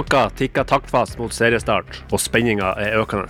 [0.00, 3.28] Klokka tikker taktfast mot seriestart, og spenninga er økende.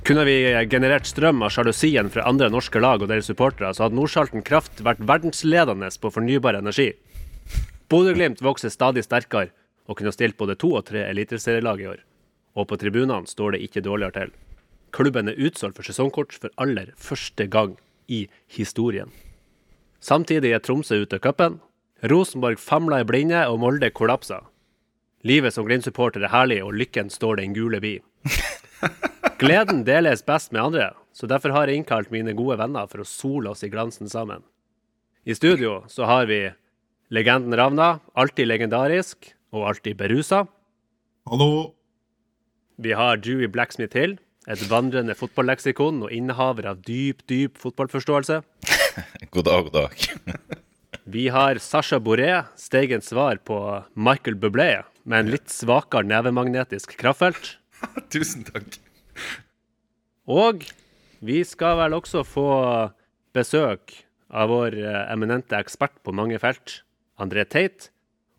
[0.00, 0.36] Kunne vi
[0.72, 4.80] generert strøm av sjalusien fra andre norske lag og deres supportere, så hadde Nordsalten Kraft
[4.80, 6.86] vært verdensledende på fornybar energi.
[7.92, 9.50] Bodø-Glimt vokser stadig sterkere
[9.84, 12.00] og kunne stilt både to og tre eliteserielag i år.
[12.56, 14.32] Og på tribunene står det ikke dårligere til.
[14.88, 17.76] Klubben er utsolgt for sesongkort for aller første gang
[18.08, 18.22] i
[18.56, 19.12] historien.
[20.00, 21.60] Samtidig er Tromsø ute av cupen.
[22.08, 24.46] Rosenborg famler i blinde, og Molde kollapsa.
[25.24, 27.94] Livet som Glimt-supporter er herlig, og lykken står den gule bi.
[29.40, 33.08] Gleden deles best med andre, så derfor har jeg innkalt mine gode venner for å
[33.08, 34.44] sole oss i glansen sammen.
[35.24, 36.42] I studio så har vi
[37.08, 40.42] legenden Ravna, alltid legendarisk og alltid berusa.
[41.30, 41.72] Hallo.
[42.76, 48.42] Vi har Dewey Blacksmith Hill, et vandrende fotballeksikon og innehaver av dyp, dyp fotballforståelse.
[49.32, 50.60] God dag, god dag.
[51.04, 57.58] Vi har Sasha Boré, Steigens svar på Michael Bublé, med en litt svakere nevemagnetisk kraftfelt.
[58.12, 58.78] Tusen takk.
[60.24, 60.64] Og
[61.20, 62.46] vi skal vel også få
[63.36, 63.92] besøk
[64.32, 66.78] av vår eh, eminente ekspert på mange felt,
[67.20, 67.90] André Teit.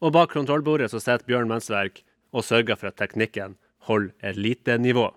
[0.01, 2.01] Og bak kontrollbordet så sitter Bjørn Mensverk
[2.33, 5.11] og sørger for at teknikken holder elitenivå.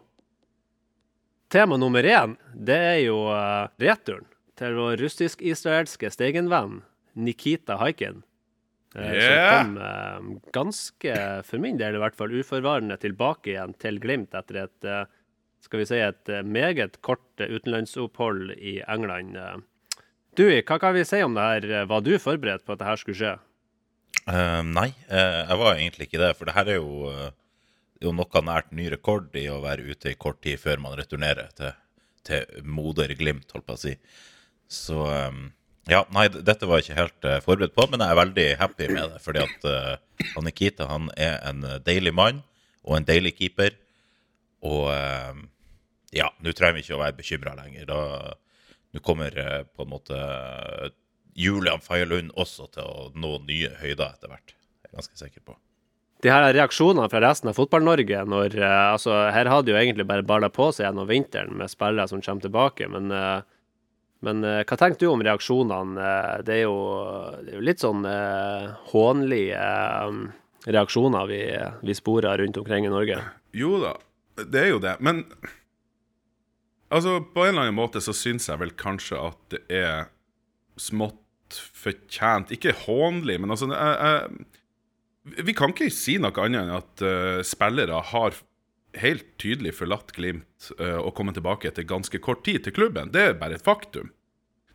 [1.48, 4.28] Tema nummer én, det er jo uh, returen
[4.60, 6.82] til vår russisk-israelske stegenvenn
[7.18, 8.22] Nikita Haikin.
[8.94, 9.64] eh, Yeah.
[9.64, 14.34] Som kom eh, ganske, for min del i hvert fall, uforvarende tilbake igjen til Glimt
[14.38, 15.04] etter et eh,
[15.60, 19.34] skal vi si et meget kort utenlandsopphold i England.
[20.38, 21.86] Du, hva kan vi si om det her?
[21.90, 23.32] Var du forberedt på at det her skulle skje?
[24.28, 26.30] Uh, nei, uh, jeg var egentlig ikke det.
[26.38, 27.32] For det her er jo, uh,
[27.98, 31.50] jo noe nært ny rekord i å være ute i kort tid før man returnerer
[31.58, 31.74] til,
[32.28, 33.96] til moder Glimt, holdt på å si.
[34.68, 35.38] Så eh,
[35.88, 38.88] ja, nei, dette var jeg ikke helt uh, forberedt på, men jeg er veldig happy
[38.92, 39.20] med det.
[39.24, 42.42] Fordi at uh, han Nikita han er en eh, deilig mann
[42.84, 43.76] og en deilig keeper.
[44.68, 45.38] Og uh,
[46.12, 47.88] ja, nå trenger vi ikke å være bekymra lenger.
[47.88, 48.36] Da
[48.96, 49.34] Nå kommer
[49.76, 50.18] på en måte
[51.36, 54.54] Julian Fagerlund også til å nå nye høyder etter hvert.
[54.56, 55.56] Jeg er ganske sikker på.
[56.24, 60.48] De her reaksjonene fra resten av Fotball-Norge når altså, Her hadde jo egentlig bare balla
[60.48, 63.12] på seg gjennom vinteren med spillere som kommer tilbake, men,
[64.26, 66.02] men eh, hva tenker du om reaksjonene?
[66.02, 66.76] Eh, Det er jo,
[67.44, 70.18] det er jo litt sånn eh, hånlige eh,
[70.68, 71.40] reaksjoner vi,
[71.86, 73.20] vi sporer rundt omkring i Norge.
[73.56, 73.94] Jo da,
[74.42, 74.96] det er jo det.
[75.00, 75.22] Men
[76.90, 80.10] altså, på en eller annen måte så syns jeg vel kanskje at det er
[80.78, 81.22] smått
[81.72, 87.02] fortjent Ikke hånlig, men altså jeg, jeg, Vi kan ikke si noe annet enn at
[87.06, 88.36] uh, spillere har
[88.96, 93.12] helt tydelig forlatt Glimt uh, og kommet tilbake etter ganske kort tid til klubben.
[93.12, 94.12] Det er bare et faktum.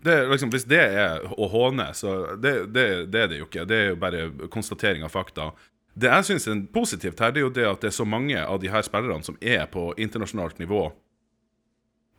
[0.04, 3.64] Det, liksom, hvis det er å håne, så det, det, det er det jo ikke.
[3.70, 5.54] Det er jo bare konstatering av fakta.
[5.94, 8.42] Det jeg syns er positivt her, det er jo det at det er så mange
[8.42, 10.88] av de her spillerne som er på internasjonalt nivå,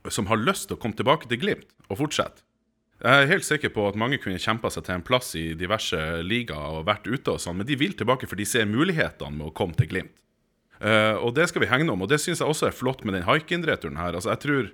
[0.08, 2.44] som har lyst til å komme tilbake til Glimt og fortsette.
[3.04, 5.98] Jeg er helt sikker på at mange kunne kjempa seg til en plass i diverse
[6.24, 9.50] ligaer og vært ute og sånn, men de vil tilbake for de ser mulighetene med
[9.50, 10.14] å komme til Glimt.
[10.80, 13.16] Eh, og det skal vi hegne om, og det syns jeg også er flott med
[13.16, 14.16] den Haikin-returen her.
[14.16, 14.72] Altså, jeg tror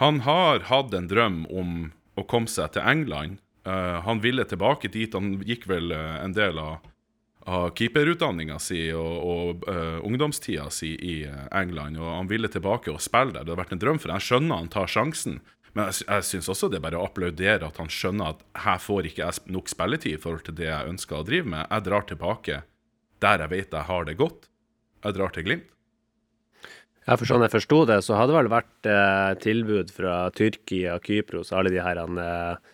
[0.00, 1.74] han har hatt en drøm om
[2.18, 3.38] å komme seg til England.
[3.62, 5.12] Uh, han ville tilbake dit.
[5.14, 6.80] Han gikk vel uh, en del av,
[7.46, 9.68] av keeperutdanninga si og, og
[10.02, 11.14] ungdomstida si i
[11.54, 13.44] England, og han ville tilbake og spille der.
[13.44, 14.18] Det har vært en drøm for ham.
[14.18, 15.38] Jeg skjønner han tar sjansen,
[15.76, 18.80] men jeg, jeg syns også det er bare å applaudere at han skjønner at her
[18.82, 21.68] får ikke jeg nok spilletid i forhold til det jeg ønsker å drive med.
[21.68, 22.62] Jeg drar tilbake
[23.22, 24.48] der jeg vet jeg har det godt.
[25.02, 25.68] Jeg drar til Glimt.
[27.02, 31.00] Ja, for sånn jeg forsto det, så hadde det vel vært eh, tilbud fra Tyrkia,
[31.02, 32.68] Kypros, alle de her eh,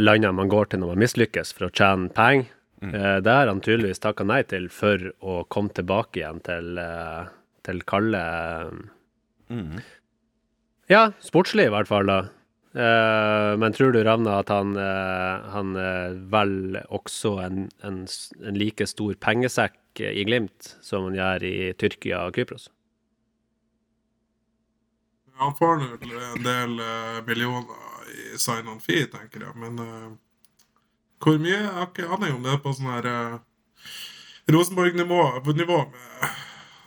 [0.00, 2.48] landene man går til når man mislykkes for å tjene penger.
[2.80, 7.28] Eh, det har han tydeligvis takka nei til for å komme tilbake igjen til, eh,
[7.68, 8.24] til kalde
[10.88, 12.18] Ja, sportslig i hvert fall, da.
[12.76, 18.04] Eh, men tror du, Ravna, at han, eh, han eh, velger også en, en,
[18.44, 22.68] en like stor pengesekk i Glimt som han gjør i Tyrkia og Kypros?
[25.36, 25.88] Han får nå
[26.32, 27.66] en del eh, millioner
[28.16, 30.14] i sign-on fee, tenker jeg, men uh,
[31.20, 33.36] hvor mye Jeg har ikke aning om det er på sånn her uh,
[34.52, 36.26] Rosenborg-nivå på nivå med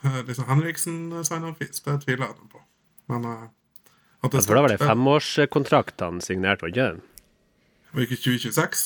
[0.06, 1.84] uh, liksom Henriksen sign-on fees.
[1.84, 2.64] Det tviler jeg nå på.
[3.12, 3.48] Men uh,
[4.24, 7.04] at Jeg for da var det femårskontrakt han signerte, var ikke det?
[7.94, 8.86] Var ikke 2026?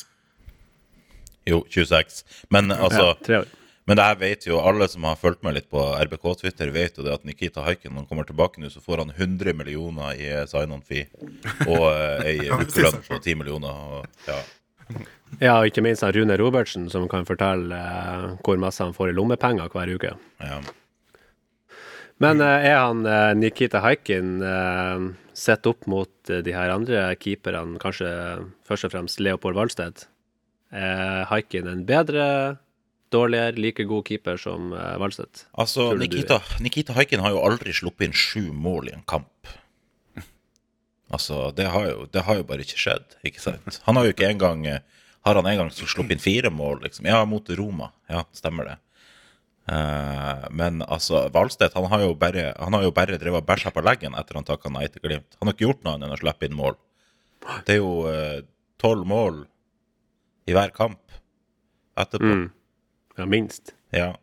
[1.49, 2.23] Jo, 26.
[2.49, 3.53] Men altså Ja, tre år.
[3.85, 7.03] Men det her vet jo alle som har fulgt med litt på RBK-Twitter, vet jo
[7.03, 10.29] det at Nikita Haiken når han kommer tilbake nå, så får han 100 millioner i
[10.47, 11.09] sign-on-fee.
[11.67, 13.81] Og eh, ei ukelønn på 10 millioner.
[13.97, 14.39] Og, ja.
[15.41, 19.17] Ja, og ikke minst Rune Robertsen, som kan fortelle eh, hvor masse han får i
[19.17, 20.15] lommepenger hver uke.
[20.39, 20.61] Ja.
[22.23, 27.79] Men eh, er han eh, Nikita Haikin eh, sett opp mot de her andre keeperne,
[27.81, 28.09] kanskje
[28.67, 30.05] først og fremst Leopold Valsted?
[30.73, 32.25] Er Haikin en bedre,
[33.13, 35.45] dårligere, like god keeper som Valstedt?
[35.53, 39.53] Altså, Nikita, Nikita Haikin har jo aldri sluppet inn sju mål i en kamp.
[41.13, 43.81] Altså, det har jo, det har jo bare ikke skjedd, ikke sant?
[43.85, 44.81] Han har jo ikke engang eh,
[45.23, 47.05] Har han en gang sluppet inn fire mål, liksom?
[47.07, 47.93] Ja, mot Roma.
[48.11, 48.79] Ja, stemmer det.
[49.63, 53.71] Uh, men altså, Valstedt han har jo bare, han har jo bare drevet og bæsja
[53.71, 55.37] på leggen etter han takka nei til Glimt.
[55.39, 56.75] Han har ikke gjort noe annet enn å slippe inn mål.
[57.63, 57.93] Det er jo
[58.83, 59.39] tolv mål
[60.51, 60.99] i hver kamp
[61.95, 62.33] etterpå.
[62.33, 62.45] Mm.
[63.19, 63.73] Ja, minst.
[63.93, 64.13] Ja.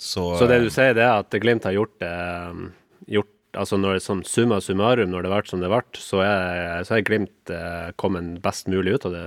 [0.00, 2.14] Så, Så det du eh, sier, det er at Glimt har gjort det
[3.10, 6.84] gjort, Altså når det som summa summarum, når det ble som det ble, så er,
[6.86, 9.24] så er Glimt eh, kommet best mulig ut av det.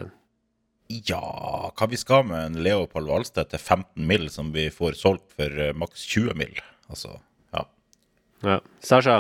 [1.10, 1.20] Ja,
[1.76, 4.30] hva vi skal med en Leopold Valstedt til 15 mill.
[4.32, 6.56] som vi får solgt for eh, maks 20 mill.
[6.88, 7.18] Altså,
[7.52, 7.66] ja.
[8.48, 8.58] Ja.
[8.80, 9.18] Sasha,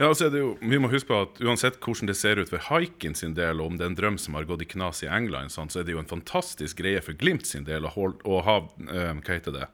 [0.00, 3.12] Ja, altså jo, Vi må huske på at uansett hvordan det ser ut for Haikin
[3.18, 5.52] sin del, og om det er en drøm som har gått i knas i England,
[5.52, 8.40] sånn, så er det jo en fantastisk greie for Glimt sin del å, hold, å
[8.46, 9.68] ha um, Hva heter det?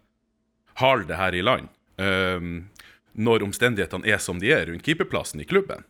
[0.82, 1.70] Hal det her i land.
[1.96, 2.66] Um,
[3.14, 5.86] når omstendighetene er som de er rundt keeperplassen i klubben.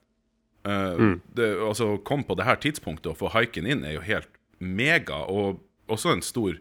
[0.67, 4.05] Eh, det, altså, Å komme på det her tidspunktet og få Haikin inn er jo
[4.06, 4.31] helt
[4.62, 6.61] mega, og også en stor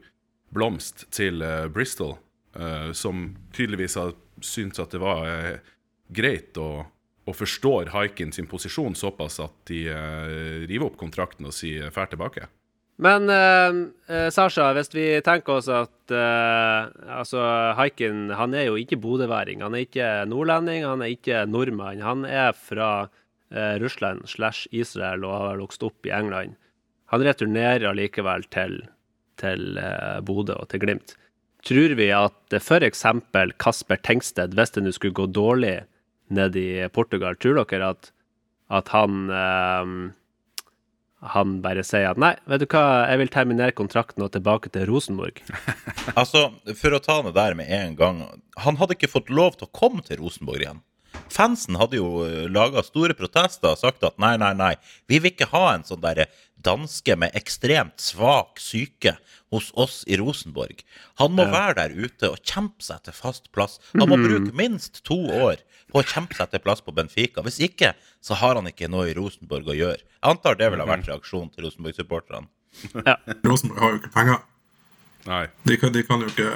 [0.56, 2.16] blomst til uh, Bristol,
[2.57, 5.62] uh, som tydeligvis har syntes at det var
[6.16, 6.88] greit og,
[7.25, 12.12] og forstår Haikin sin posisjon såpass at de eh, river opp kontrakten og sier fær
[12.12, 12.48] tilbake.
[13.01, 17.42] Men eh, eh, Sasha, hvis vi tenker oss at eh, altså
[17.75, 19.66] Haikin han er jo ikke bodøværing.
[19.66, 22.06] Han er ikke nordlending, han er ikke nordmann.
[22.06, 23.10] Han er fra
[23.51, 26.56] eh, Russland slash Israel og har vokst opp i England.
[27.12, 28.80] Han returnerer allikevel til,
[29.42, 31.18] til eh, Bodø og til Glimt.
[31.66, 33.04] Tror vi at f.eks.
[33.60, 35.80] Kasper Tengsted, hvis det nå skulle gå dårlig
[36.33, 38.12] nede i Portugal, tror dere at,
[38.74, 39.95] at han eh,
[41.25, 44.88] han bare sier at nei, vet du hva, jeg vil terminere kontrakten og tilbake til
[44.92, 45.42] Rosenborg.
[46.19, 48.19] Altså, for å ta det der med en gang
[48.62, 50.83] Han hadde ikke fått lov til å komme til Rosenborg igjen.
[51.35, 54.73] Fansen hadde jo laga store protester og sagt at nei, nei, nei,
[55.09, 56.29] vi vil ikke ha en sånn derre
[56.65, 59.17] danske med ekstremt svak syke
[59.53, 60.81] hos oss i Rosenborg.
[61.21, 63.77] Han må være der ute og kjempe seg til fast plass.
[63.94, 67.44] Han må bruke minst to år på å kjempe seg til plass på Benfica.
[67.45, 70.01] Hvis ikke, så har han ikke noe i Rosenborg å gjøre.
[70.01, 72.50] Jeg antar det ville ha vært reaksjonen til Rosenborg-supporterne.
[73.45, 74.41] Rosenborg har jo ikke penger.
[75.29, 75.45] Nei.
[75.69, 76.50] De kan, de kan jo ikke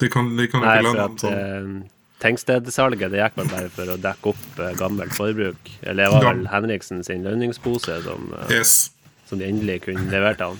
[0.00, 1.74] De kan, de kan jo Nei, ikke for lønne at sånn
[2.22, 5.70] Tengsted-salget det gikk vel bare for å dekke opp eh, gammelt forbruk.
[5.82, 8.90] Eller det var vel Henriksen sin lønningspose som, eh, Yes.
[9.26, 10.58] som de endelig kunne levert til han.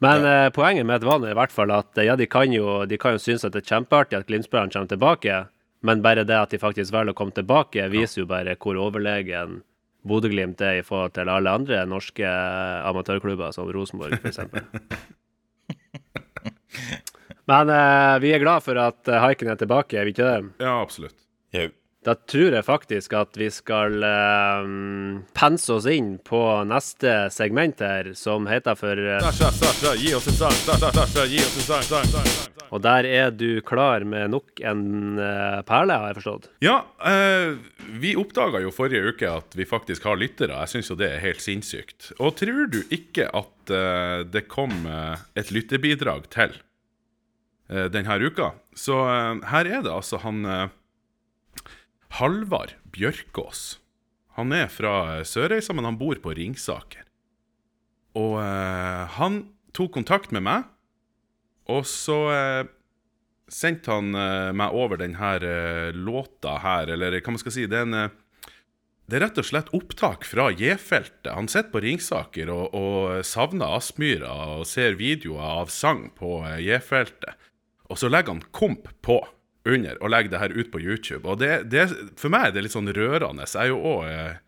[0.00, 2.84] Men eh, poenget med det var i hvert fall at eh, ja, de kan jo,
[2.86, 5.38] de kan jo synes at det er kjempeartig at Glimt-spillerne kommer tilbake,
[5.82, 9.60] men bare det at de faktisk velger å komme tilbake, viser jo bare hvor overlegen
[10.08, 12.24] Bodø-Glimt er i forhold til alle andre norske
[12.88, 14.38] amatørklubber, som Rosenborg f.eks.
[17.48, 20.40] Men uh, vi er glad for at eh, haiken er tilbake, er vi ikke det?
[20.60, 21.16] Ja, absolutt.
[21.56, 21.70] Jau.
[22.06, 24.68] Da tror jeg faktisk at vi skal uh,
[25.36, 29.00] pense oss inn på neste segment her, som heter for.
[32.68, 34.84] Og der er du klar med nok en
[35.18, 36.48] uh, perle, har jeg forstått?
[36.64, 37.58] Ja, eh,
[37.98, 40.62] vi oppdaga jo forrige uke at vi faktisk har lyttere.
[40.62, 42.12] Jeg syns jo det er helt sinnssykt.
[42.20, 43.54] Og tror du ikke at
[44.32, 44.86] det kom
[45.36, 46.54] et lytterbidrag til
[47.68, 48.52] denne uka?
[48.72, 50.68] Så eh, her er det altså han eh,
[52.16, 53.78] Halvard Bjørkås.
[54.38, 57.04] Han er fra eh, Sørreisa, men han bor på Ringsaker.
[58.18, 59.42] Og eh, han
[59.76, 60.68] tok kontakt med meg,
[61.68, 62.70] og så eh,
[63.52, 67.66] sendte han eh, meg over denne eh, låta her, eller hva man skal si.
[67.68, 68.54] Det er, en, eh,
[69.08, 71.34] det er rett og slett opptak fra J-feltet.
[71.34, 76.62] Han sitter på Ringsaker og, og savner Aspmyra og ser videoer av sang på eh,
[76.70, 77.36] J-feltet.
[77.88, 79.20] Og så legger han komp på
[79.68, 81.24] under og legger det her ut på YouTube.
[81.28, 81.88] Og det, det,
[82.20, 83.48] for meg er det litt sånn rørende.
[83.48, 84.40] Jeg er jo òg eh,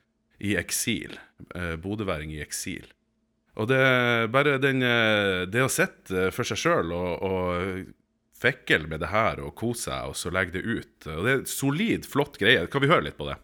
[0.50, 1.16] i eksil.
[1.56, 2.88] Eh, bodøværing i eksil.
[3.60, 3.80] Og det
[4.32, 7.88] bare den eh, Det å sitte for seg sjøl og, og
[8.40, 11.42] fekle med det her og kose seg, og så legge det ut Og det er
[11.50, 12.64] solid, flott greie.
[12.72, 13.36] Kan vi høre litt på det?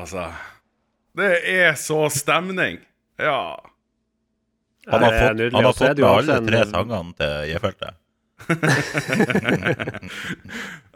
[0.00, 0.28] Altså.
[1.20, 2.78] Det er så stemning.
[3.20, 3.58] Ja.
[4.90, 8.00] Han har fått, han har fått med alle tre sangene til J-feltet.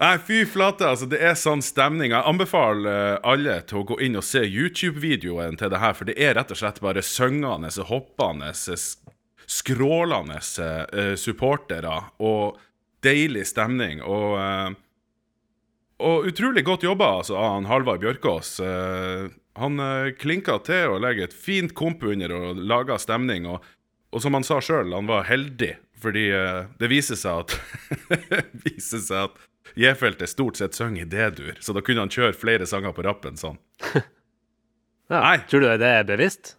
[0.01, 1.07] Nei, fy flate, altså.
[1.11, 2.13] Det er sånn stemning.
[2.15, 6.05] Jeg anbefaler eh, alle til å gå inn og se YouTube-videoen til det her, for
[6.09, 8.51] det er rett og slett bare syngende, hoppende,
[9.45, 12.59] skrålende eh, supportere og
[13.05, 14.03] deilig stemning.
[14.03, 14.69] Og, eh,
[16.03, 18.57] og utrolig godt jobba altså, av han Halvard Bjørkås.
[18.65, 23.47] Eh, han uh, klinka til å legge et fint komp under og laga stemning.
[23.47, 23.63] Og,
[24.11, 27.55] og som han sa sjøl, han var heldig, fordi eh, det viser seg at
[28.67, 29.45] viser seg at
[29.81, 33.41] J-feltet stort sett synger i D-dur, så da kunne han kjøre flere sanger på rappen
[33.41, 33.61] sånn.
[35.13, 35.19] Ja.
[35.21, 35.35] Nei.
[35.45, 36.55] Tror du det er bevisst?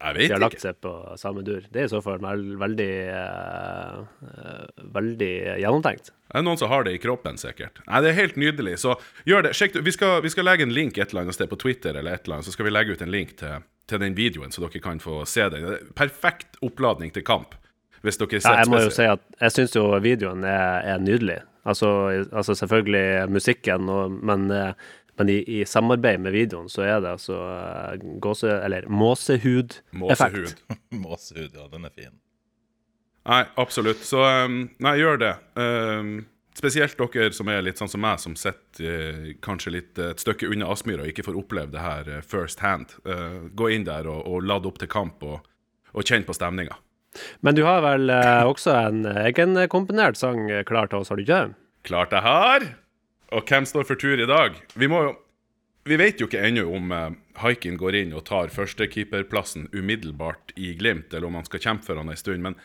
[0.00, 1.62] Jeg vet De har lagt seg på samme dur.
[1.72, 3.98] Det er i så fall vel- veldig eh,
[4.28, 5.30] eh, Veldig
[5.62, 6.10] gjennomtenkt.
[6.30, 7.78] Det er noen som har det i kroppen, sikkert.
[7.86, 8.96] Nei, Det er helt nydelig, så
[9.28, 9.52] gjør det.
[9.54, 9.78] Sjekk.
[9.86, 12.24] Vi skal, vi skal legge en link et eller annet sted på Twitter, eller et
[12.26, 14.82] eller annet, så skal vi legge ut en link til, til den videoen, så dere
[14.82, 15.64] kan få se den.
[15.76, 17.54] Er Perfekt oppladning til kamp.
[18.04, 21.38] Hvis dere Ja, jeg må jo si at jeg syns jo videoen er, er nydelig.
[21.64, 21.88] Altså,
[22.32, 24.74] altså selvfølgelig musikken, og, men, eh,
[25.18, 28.50] men i, i samarbeid med videoen så er det altså eh, gåse...
[28.64, 30.54] Eller måsehud-effekt.
[30.60, 30.76] Måsehud.
[31.04, 32.14] Måsehud, ja, den er fin.
[33.24, 34.04] Nei, absolutt.
[34.04, 35.34] Så um, nei, gjør det.
[35.56, 36.16] Um,
[36.58, 40.22] spesielt dere som er litt sånn som meg, som sitter eh, kanskje litt eh, et
[40.22, 42.96] stykke unna Aspmyra og ikke får oppleve det her first hand.
[43.08, 45.42] Eh, gå inn der og, og ladd opp til kamp, og,
[45.94, 46.78] og kjenn på stemninga.
[47.46, 51.44] Men du har vel også en egenkomponert sang klar til oss, har du ikke?
[51.86, 52.66] Klart jeg har!
[53.34, 54.56] Og hvem står for tur i dag?
[54.78, 55.14] Vi må jo
[55.84, 57.10] Vi vet jo ikke ennå om uh,
[57.42, 62.00] Haikin går inn og tar førstekeeperplassen umiddelbart i Glimt, eller om han skal kjempe for
[62.00, 62.40] han en stund.
[62.40, 62.56] Men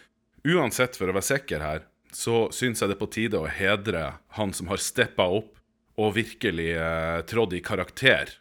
[0.47, 1.81] uansett, for å være sikker her,
[2.15, 4.05] så syns jeg det er på tide å hedre
[4.39, 5.59] han som har steppa opp
[5.99, 8.31] og virkelig eh, trådt i karakter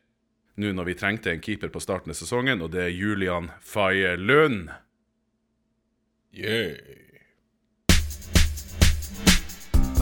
[0.62, 4.14] nå når vi trengte en keeper på starten av sesongen, og det er Julian Faye
[4.14, 4.70] Lund.
[6.30, 7.08] Yeah.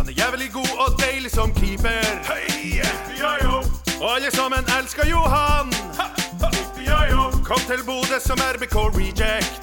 [0.06, 2.04] Han er jævlig god og deilig som keeper.
[2.30, 2.80] Hei,
[4.00, 5.72] Og alle sammen elsker Johan.
[7.44, 9.62] Kom til Bodø som RBK Reject.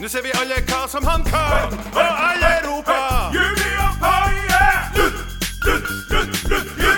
[0.00, 4.62] Nå ser vi alle hva som han kan, og alle roper Julian Paie!
[4.96, 5.16] Lutt,
[6.10, 6.97] lutt, lutt, Lund.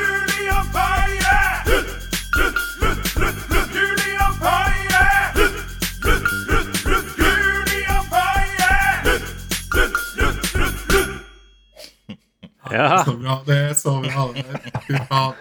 [12.72, 13.04] Ja.
[13.04, 13.42] Så bra.
[13.46, 14.28] Det er så bra.
[14.86, 15.34] Fy faen.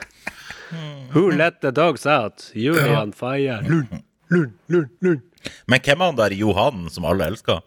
[1.14, 2.52] Who let the dogs out?
[2.54, 3.58] Julian Faye.
[3.66, 3.88] Lund,
[4.30, 5.22] lund, lund, lund.
[5.68, 7.60] Men hvem er han der Johan som alle elsker?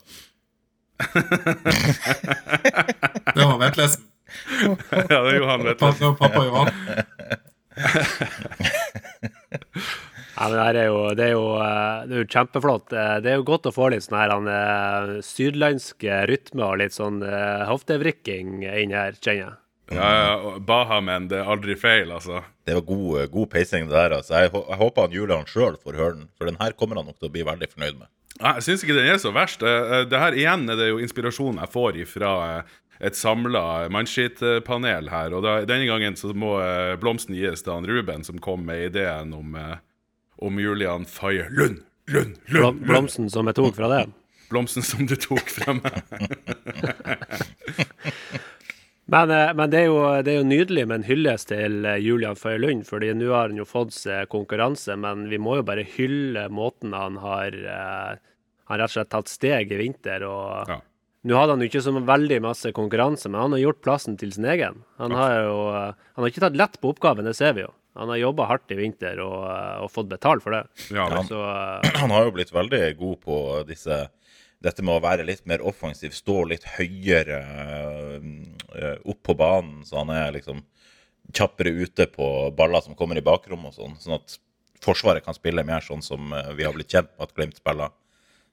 [3.32, 4.02] Det var Vetlesen.
[4.62, 6.14] ja, det er Johan, Vetlesen.
[6.16, 6.68] Pappa, pappa Johan.
[10.32, 12.92] Ja, men det her er jo, det er jo, eh, det er jo kjempeflott.
[12.96, 16.78] Eh, Det er jo godt å få litt sånn her han, eh, sydlandske rytme og
[16.80, 17.20] litt sånn
[17.68, 19.58] hoftevrikking inn her, kjenner jeg.
[19.92, 22.40] Ja, ja, Bahamen, det er aldri feil, altså.
[22.64, 24.14] Det var god, god peising, det der.
[24.16, 24.38] Altså.
[24.40, 27.18] Jeg, jeg håper han Julian sjøl får høre den, for den her kommer han nok
[27.18, 28.08] til å bli veldig fornøyd med.
[28.40, 29.60] Nei, Jeg syns ikke den er så verst.
[29.60, 32.32] Det her igjen er det jo inspirasjonen jeg får fra
[33.02, 35.34] et samla mannskittpanel her.
[35.36, 36.54] Og da, denne gangen så må
[37.02, 39.58] blomsten gis til han Ruben, som kom med ideen om,
[40.42, 41.82] om Julian Faye Lund.
[42.10, 42.80] Lund, Lund, Lund.
[42.88, 44.02] blomsten som jeg tok fra det.
[44.52, 46.02] Blomsten som du tok fra meg.
[49.12, 51.98] Men, eh, men det, er jo, det er jo nydelig med en hyllest til eh,
[52.00, 55.66] Julian Faye Lund, fordi nå har han jo fått seg konkurranse, men vi må jo
[55.68, 58.20] bare hylle måten han har eh,
[58.70, 60.22] Han rett og slett tatt steg i vinter.
[60.24, 60.78] og Ja.
[61.28, 64.32] Nå hadde han jo ikke så veldig masse konkurranse, men han har gjort plassen til
[64.32, 64.80] sin egen.
[64.98, 67.68] Han har jo han har ikke tatt lett på oppgaven, det ser vi jo.
[67.98, 70.62] Han har jobba hardt i vinter og, eh, og fått betalt for det.
[70.94, 74.06] Ja, han, Så eh, Han har jo blitt veldig god på disse
[74.62, 79.98] dette med å være litt mer offensiv, stå litt høyere eh, opp på banen, så
[80.04, 80.60] han er liksom
[81.34, 84.38] kjappere ute på baller som kommer i bakrom og sånn, sånn at
[84.82, 87.92] Forsvaret kan spille mer sånn som vi har blitt kjent med at Glimt spiller.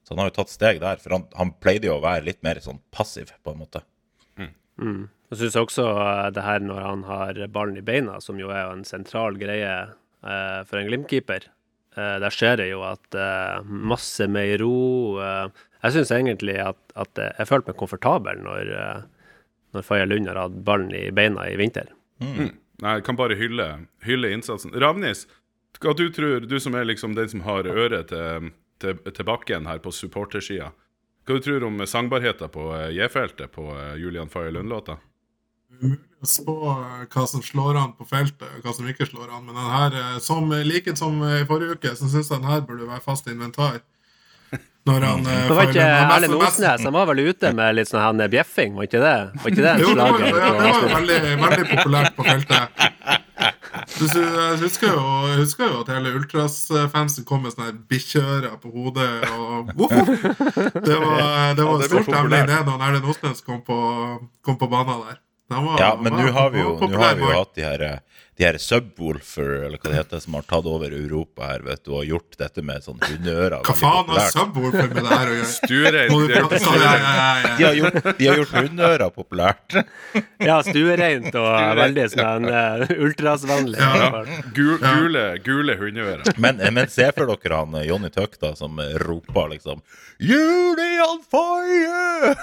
[0.06, 2.44] Så han har jo tatt steg der, for han, han pleide jo å være litt
[2.46, 3.82] mer sånn passiv, på en måte.
[5.30, 8.66] Jeg syns også eh, det her når han har ballen i beina, som jo er
[8.66, 11.46] jo en sentral greie eh, for en Glimt-keeper.
[11.96, 17.22] Eh, der ser jeg jo at eh, masse mer ro Jeg syns egentlig at, at
[17.22, 18.72] jeg følte meg komfortabel når,
[19.72, 21.94] når Faye Lund har hatt ballen i beina i vinter.
[22.84, 23.68] nei, jeg kan bare hylle,
[24.04, 24.74] hylle innsatsen.
[24.76, 25.24] Ravnis,
[25.80, 28.52] hva du tror, du som er liksom den som har øret til,
[28.84, 30.74] til, til bakken her på supportersida,
[31.24, 32.66] hva du tror om sangbarheten på
[32.98, 33.70] J-feltet på
[34.02, 34.98] Julian Faye Lund-låta?
[35.82, 39.30] Umulig å spå eh, hva som slår an på feltet, og hva som ikke slår
[39.30, 39.46] an.
[39.48, 42.66] Men den her, eh, som likhet som i forrige uke, så syns jeg den her
[42.68, 43.80] burde være fast inventar.
[44.88, 48.02] Når han eh, Det var ikke Erlend Osnes, han var vel ute med litt sånn
[48.02, 49.18] her bjeffing, var ikke det?
[49.44, 52.86] Var ikke det en Jo, det var, det var veldig, veldig populært på feltet.
[54.00, 59.10] Jeg husker jo, jeg husker jo at hele Ultras-fansen kom med sånne bikkjeører på hodet.
[59.36, 59.94] Og, wow!
[59.94, 63.80] det var, det var det stort stor stemning det da Erlend Osnes kom på,
[64.46, 65.20] kom på banen der.
[65.50, 67.84] Var- Ja, men nå har vi jo, har vi jo hatt de her,
[68.40, 71.92] de her Subwoolfer, eller hva det heter, som har tatt over Europa her, vet du,
[71.98, 73.64] og gjort dette med sånn hundeører.
[73.68, 74.30] Hva faen har.
[74.32, 75.50] Subwoolfer med det her å gjøre?
[75.58, 76.14] Stuerein.
[76.30, 76.78] Er- sånn?
[76.80, 79.80] Ja, ja, ja, De har gjort, de har gjort hundeører populært.
[80.40, 83.78] Ja, stuereint og veldig sånn uh, ultrasvennlig.
[83.78, 84.24] Ja.
[84.56, 86.32] Gu- Gule, gule hundeører.
[86.40, 89.84] Men, men se for dere han eh, Johnny Tuck da, som roper liksom
[90.24, 92.34] Julie on fire!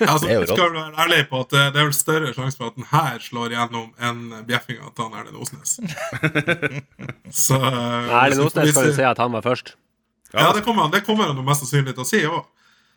[0.00, 0.56] Altså, Det er jo rått.
[0.58, 3.18] skal være ærlig på at det, det er vel større sjanse for at den her
[3.22, 5.76] slår igjennom enn bjeffinga til han Erlend Osnes.
[7.44, 9.74] Så Nei, Erlend Osnes skal jo si at han var først.
[10.34, 12.44] Ja, det kommer, han- det kommer han mest sannsynlig til å si òg.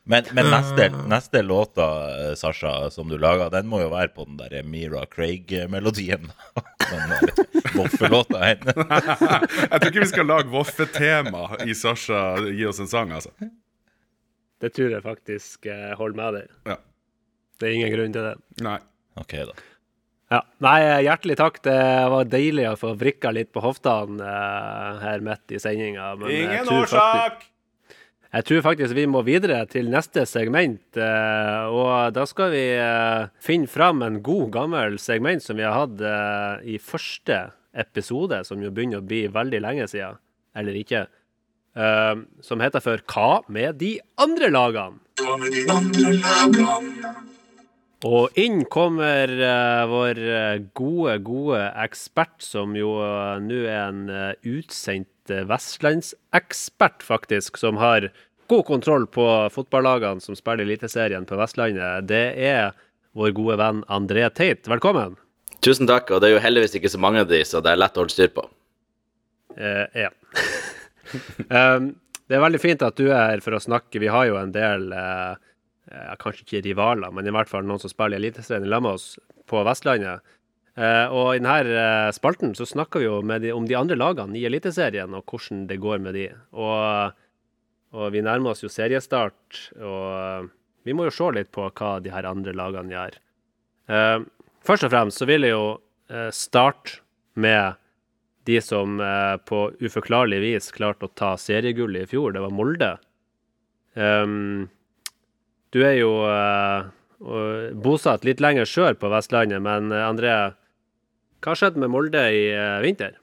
[0.08, 0.94] Men, men neste, Eh.
[1.12, 1.86] neste låta,
[2.30, 6.30] eh, Sasha, som du laga, den må jo være på den der Mira Craig-melodien.
[6.88, 8.74] Den der Voffelåta hennes.
[8.78, 13.34] Jeg tror ikke vi skal lage voffetema i Sasha Gi oss en sang, altså.
[14.62, 16.54] Det tror jeg faktisk eh, holder med deg.
[16.72, 16.78] Ja.
[17.60, 18.36] Det er ingen grunn til det.
[18.66, 18.78] Nei.
[19.18, 19.54] Ok, da.
[20.34, 20.40] Ja.
[20.66, 21.60] Nei, eh, hjertelig takk.
[21.66, 21.76] Det
[22.14, 26.10] var deilig å få vrikka litt på hoftene eh, her midt i sendinga.
[26.26, 27.54] Ingen jeg tror faktisk-
[28.34, 32.66] Jeg tror faktisk vi må videre til neste segment, og da skal vi
[33.40, 36.04] finne fram en god, gammel segment som vi har hatt
[36.68, 37.38] i første
[37.74, 40.20] episode, som jo begynner å bli veldig lenge siden,
[40.54, 41.06] eller ikke,
[41.78, 45.00] eh, som heter for Hva med de andre lagene?
[45.22, 47.16] Hva med de andre lagene?
[48.06, 54.04] Og inn kommer uh, vår eh, gode, gode ekspert, som jo uh, nå er en
[54.46, 58.12] utsendt uh, vestlandsekspert, faktisk, som har
[58.54, 62.06] god kontroll på fotballagene som spiller Eliteserien på Vestlandet.
[62.08, 62.78] Det er
[63.18, 64.70] vår gode venn André Teit.
[64.70, 65.18] Velkommen.
[65.66, 67.82] Tusen takk, og det er jo heldigvis ikke så mange av de, så det er
[67.82, 68.46] lett å holde styr på.
[69.58, 70.14] Ja.
[71.50, 71.92] um,
[72.28, 74.02] det er veldig fint at du er her for å snakke.
[74.04, 75.36] Vi har jo en del eh,
[76.20, 79.14] Kanskje ikke rivaler, men i hvert fall noen som spiller Eliteserien sammen med oss
[79.48, 80.26] på Vestlandet.
[80.78, 84.38] Eh, og i denne eh, spalten så snakker vi jo de, om de andre lagene
[84.38, 86.28] i Eliteserien, og hvordan det går med de.
[86.54, 87.16] Og,
[87.96, 90.52] og vi nærmer oss jo seriestart, og
[90.88, 93.18] vi må jo se litt på hva de her andre lagene gjør.
[93.92, 94.20] Eh,
[94.68, 95.68] først og fremst så vil jeg jo
[96.12, 97.02] eh, starte
[97.40, 97.80] med
[98.48, 102.34] de som eh, på uforklarlig vis klarte å ta seriegullet i fjor.
[102.36, 102.94] Det var Molde.
[103.98, 104.68] Um,
[105.76, 106.88] du er jo uh,
[107.84, 110.34] bosatt litt lenger sør på Vestlandet, men eh, André,
[111.44, 113.18] hva skjedde med Molde i uh, vinter?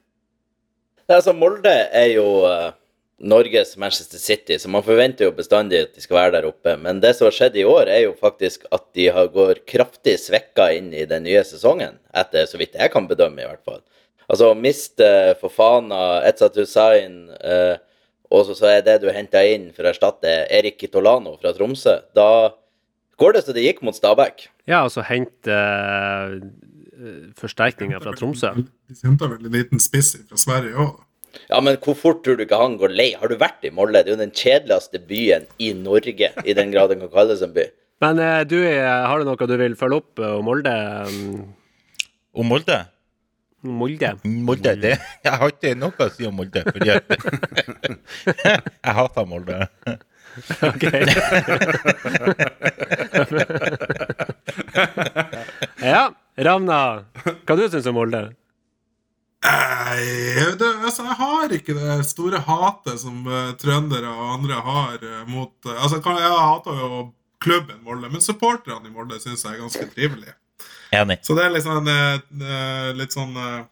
[1.05, 2.75] Nei, altså, Molde er jo uh,
[3.25, 6.77] Norges Manchester City, så man forventer jo bestandig at de skal være der oppe.
[6.83, 10.19] Men det som har skjedd i år, er jo faktisk at de har går kraftig
[10.21, 12.01] svekka inn i den nye sesongen.
[12.13, 13.81] Etter så vidt jeg kan bedømme, i hvert fall.
[14.31, 15.09] Altså å miste
[15.41, 17.77] Fofana, Etzat Hussain, eh,
[18.33, 21.99] og så, så er det du henta inn for å erstatte Erik Kitolano fra Tromsø,
[22.17, 22.55] da
[23.21, 24.49] går det så det gikk mot Stabæk.
[24.67, 26.39] Ja, altså hente eh,
[27.41, 28.55] forsterkninger fra Tromsø.
[28.57, 31.03] De henta vel en liten spiss fra Sverige òg.
[31.51, 33.11] Ja, men hvor fort tror du ikke han går lei?
[33.19, 34.05] Har du vært i Molde?
[34.05, 37.55] Det er jo den kjedeligste byen i Norge, i den grad den kan kalles en
[37.57, 37.67] by.
[38.05, 40.75] Men eh, du, eh, har du noe du vil følge opp eh, om Molde?
[42.35, 42.81] Om Molde?
[43.65, 44.15] Molde?
[44.25, 47.05] Molde, det Jeg har ikke noe å si om Molde, fordi at
[48.85, 49.69] Jeg hater Molde.
[50.69, 50.85] OK.
[55.95, 56.05] ja.
[56.35, 56.79] Ravna,
[57.47, 58.23] hva du syns om Molde?
[59.45, 60.05] Nei,
[60.59, 65.21] det, altså, jeg har ikke det store hatet som uh, trøndere og andre har uh,
[65.29, 67.03] mot uh, Altså, jeg hater jo
[67.45, 70.35] klubben Molde, men supporterne i Molde syns jeg er ganske trivelige.
[71.01, 71.19] Enig.
[71.27, 73.63] Så det er liksom en, eh, eh, litt sånn eh,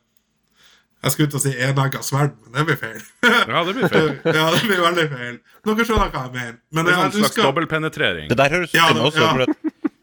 [1.03, 3.01] Jeg skulle til å si enegga sverd, men det blir feil.
[3.53, 4.11] Ja, det blir feil.
[4.39, 5.39] ja, det blir veldig feil.
[5.67, 6.59] Dere skjønner hva jeg mener.
[6.71, 8.29] Men Det er en slags husker dobbeltpenetrering.
[8.31, 9.33] Det der høres Ja, det- også ja.
[9.33, 9.57] for at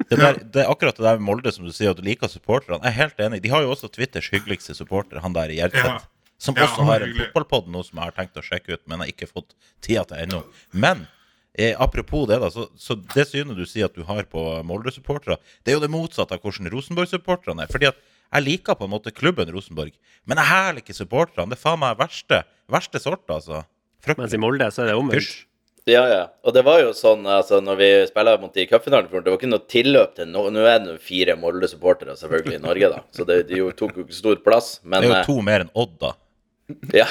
[0.09, 2.27] det, der, det er akkurat det der med Molde som du sier, at du liker
[2.31, 2.79] supporterne.
[2.81, 3.43] Jeg er helt enig.
[3.43, 5.85] De har jo også Twitters hyggeligste supporter, han der i Gjerdseth.
[5.85, 5.99] Ja.
[6.41, 9.05] Som også har en fotballpod nå som jeg har tenkt å sjekke ut, men jeg
[9.05, 9.53] har ikke fått
[9.85, 10.39] tida til ennå.
[10.71, 11.05] Men
[11.59, 12.49] eh, apropos det, da.
[12.53, 15.91] Så, så det synet du sier at du har på Molde-supportere, det er jo det
[15.93, 17.73] motsatte av hvordan Rosenborg-supporterne er.
[17.73, 19.93] Fordi at jeg liker på en måte klubben Rosenborg,
[20.29, 21.49] men jeg hæler ikke supporterne.
[21.51, 23.63] Det er faen meg verste, verste sort, altså.
[24.15, 25.45] Mens i Molde så er det omvendt.
[25.89, 26.23] Ja, ja.
[26.45, 29.37] Og det var jo sånn altså, når vi spilla mot de i cupfinalen, det var
[29.39, 33.03] ikke noe tilløp til no Nå er det jo fire Molde-supportere selvfølgelig i Norge, da,
[33.15, 34.75] så det, de jo tok jo ikke stor plass.
[34.83, 36.13] Men, Det er eh, jo to mer enn Odd, da.
[36.93, 37.07] Ja.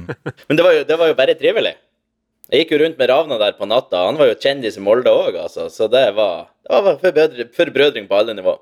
[0.48, 1.74] Men det var, jo, det var jo bare trivelig.
[2.52, 4.02] Jeg gikk jo rundt med Ravna der på natta.
[4.10, 5.70] Han var jo kjendis i Molde òg, altså.
[5.72, 8.58] Så det var, det var forbrødring på alle nivå.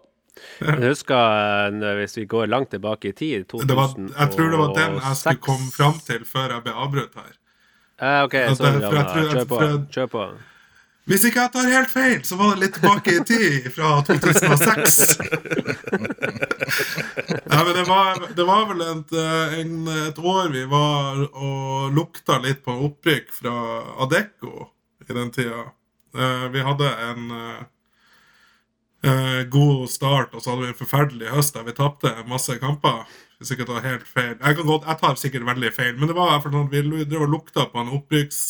[0.60, 3.74] Jeg husker eh, hvis vi går langt tilbake i tid, 2006.
[3.80, 7.18] var, jeg tror det var den jeg skulle komme fram til før jeg ble avbrutt
[7.18, 7.34] her.
[8.00, 9.26] Eh, OK, så sorry, for Ravna.
[9.34, 9.60] Kjør på.
[9.96, 10.28] Kjør på.
[11.10, 14.98] Hvis ikke jeg tar helt feil, så var det litt tilbake i tid, fra 2006.
[17.50, 19.16] ja, men det var, det var vel et,
[19.58, 19.74] en,
[20.06, 23.56] et år vi var og lukta litt på opprykk fra
[24.06, 24.70] Adecco
[25.02, 25.66] i den tida.
[26.14, 27.60] Eh, vi hadde en eh,
[29.10, 33.02] eh, god start, og så hadde vi en forferdelig høst der vi tapte masse kamper.
[33.40, 34.34] Hvis ikke jeg tar helt feil.
[34.38, 36.74] Jeg, godt, jeg tar sikkert veldig feil, men det var i hvert fall sånn at
[36.74, 38.42] vi drev og lukta på en opprykks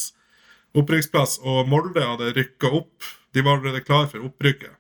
[0.76, 3.09] opprykksplass, og Molde hadde rykka opp.
[3.35, 4.76] De var allerede klar for opprykket.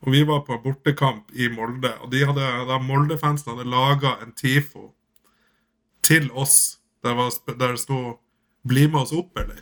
[0.00, 4.32] Og vi var på bortekamp i Molde, og de hadde, da Molde-fansen hadde laga en
[4.32, 4.86] TIFO
[6.06, 8.18] til oss, der, var, der det sto
[8.66, 9.60] 'Bli med oss opp', eller?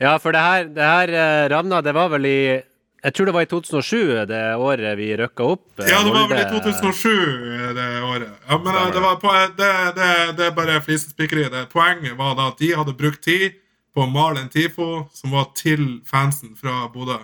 [0.00, 2.62] Ja, for det her, det her eh, Ravna, det var vel i
[3.02, 5.80] Jeg tror det var i 2007, det året vi røkka opp.
[5.80, 8.28] eh, Ja, det var vel i 2007 det året.
[8.48, 11.46] Ja, men det, det, var på, det, det, det er bare flisespikkeri.
[11.72, 13.52] Poenget var da at de hadde brukt tid
[13.94, 17.18] på å male en TIFO som var til fansen fra Bodø.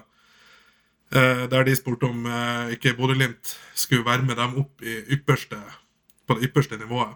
[1.15, 5.61] Eh, der de spurte om eh, ikke Bodø-Glimt skulle være med dem opp i ypperste,
[6.27, 7.15] på det ypperste nivået.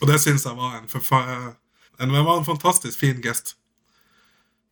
[0.00, 3.56] Og det syns jeg var en, en, var en fantastisk fin gest.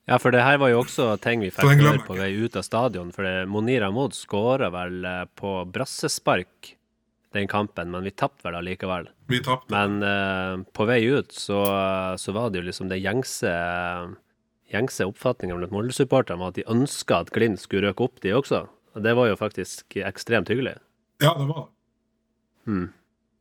[0.07, 2.65] Ja, for det her var jo også ting vi fikk høre på vei ut av
[2.65, 3.11] stadion.
[3.13, 6.77] For Monira Monir Ahmod skåra vel eh, på brassespark
[7.37, 9.11] den kampen, men vi tapte vel allikevel.
[9.31, 9.71] Vi tapte.
[9.73, 11.63] Men uh, på vei ut så,
[12.19, 13.53] så var det jo liksom det gjengse
[14.73, 18.65] gjengse oppfatninga blant Molde-supporterne var at de ønska at Glimt skulle røke opp, de også.
[18.97, 20.77] Og det var jo faktisk ekstremt hyggelig.
[21.23, 21.73] Ja, det var det.
[22.67, 22.87] Hmm.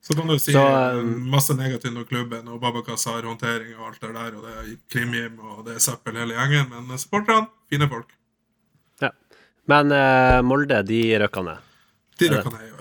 [0.06, 4.02] Så kan du si Så, eh, um, masse negativt om klubben og Babakar-håndtering og alt
[4.02, 7.90] det der, og det er krimjim og det er søppel hele gjengen, men supporterne, fine
[7.90, 8.14] folk.
[9.02, 9.10] Ja.
[9.66, 11.74] Men uh, Molde, de røkka ned.
[12.22, 12.76] De røkka ned i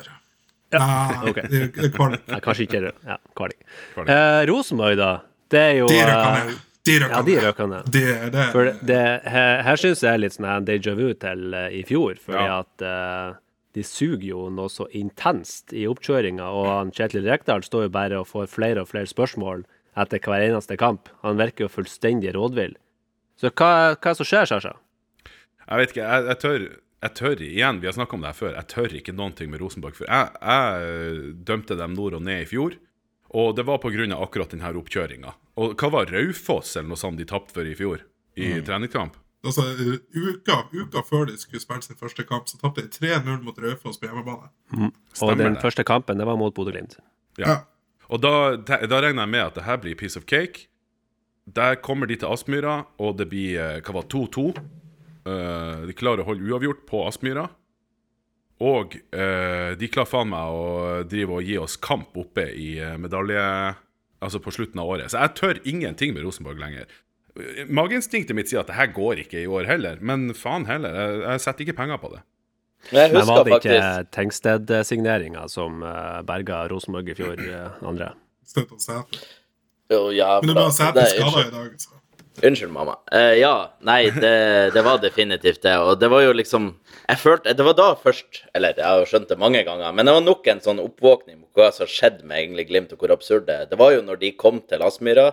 [0.80, 1.22] året.
[1.22, 1.48] Nei, okay.
[1.50, 2.26] det det er kvalik.
[2.30, 3.60] Nei, kanskje ikke ja, kvalik.
[3.94, 4.14] Kvalik.
[4.14, 5.10] Eh, Rosenborg, da.
[5.54, 6.54] Det er jo De eh.
[6.84, 7.14] De røkene.
[7.16, 7.78] Ja, de røkene.
[7.88, 9.00] Det, det, For det,
[9.32, 12.58] her, her syns jeg er litt sånn déjà vu til uh, i fjor, fordi Ja.
[12.60, 13.38] at uh,
[13.74, 18.20] de suger jo noe så intenst i oppkjøringa, og han Kjetil Rekdal står jo bare
[18.20, 19.64] og får flere og flere spørsmål
[19.96, 21.08] etter hver eneste kamp.
[21.24, 22.76] Han virker jo fullstendig rådvill.
[23.40, 24.74] Så hva, hva er det som skjer, Sasha?
[25.64, 26.66] Jeg vet ikke, jeg, jeg tør
[27.04, 29.50] jeg tør igjen, vi har snakka om det her før, jeg tør ikke noen ting
[29.52, 29.96] med Rosenborg.
[29.98, 32.78] For jeg, jeg dømte dem nord og ned i fjor,
[33.34, 34.06] og det var pga.
[34.16, 35.34] akkurat denne oppkjøringa.
[35.60, 38.06] Og hva var Raufoss eller noe sånt de tapte for i fjor?
[38.34, 39.18] I treningskamp?
[39.44, 39.62] altså,
[40.14, 44.00] uka, uka før de skulle spille sin første kamp, så tapte de 3-0 mot Raufoss
[44.00, 44.48] på hjemmebane.
[45.20, 45.62] Og den det.
[45.62, 46.96] første kampen, det var mot Bodø-Glimt.
[47.38, 47.50] Ja.
[47.50, 47.56] Ja.
[48.08, 50.68] Og da, da da regner jeg med at det her blir piece of cake.
[51.44, 54.54] Der kommer de til Aspmyra, og det blir eh, hva var 2-2.
[55.24, 57.46] Eh, de klarer å holde uavgjort på Aspmyra.
[58.64, 60.66] Og eh, de klarer faen meg å
[61.10, 63.40] drive og gi oss kamp oppe i eh, medalje...
[64.24, 65.10] Altså på slutten av året.
[65.12, 66.88] Så jeg tør ingenting med Rosenborg lenger.
[67.68, 70.94] Mageinstinktet mitt sier at det her går ikke i år heller, men faen heller.
[70.96, 72.22] Jeg, jeg setter ikke penger på det.
[72.88, 77.42] Men jeg Men var det ikke faktisk Tengsted-signeringa som uh, berga Rosenborg i fjor,
[77.90, 78.14] André?
[78.48, 79.20] Støtt og.
[79.92, 82.00] Jo, ja, Men det er bare Sæter skada i dag, så.
[82.42, 82.96] Unnskyld, mamma.
[83.14, 83.52] Uh, ja,
[83.86, 84.34] nei, det,
[84.74, 85.76] det var definitivt det.
[85.78, 86.72] Og det var jo liksom
[87.04, 90.08] Jeg følte Det var da først Eller jeg har jo skjønt det mange ganger, men
[90.08, 93.14] det var nok en sånn oppvåkning på hva som skjedde med egentlig Glimt, og hvor
[93.14, 93.68] absurd det er.
[93.70, 95.30] Det var jo når de kom til Aspmyra,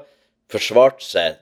[0.52, 1.40] forsvarte seg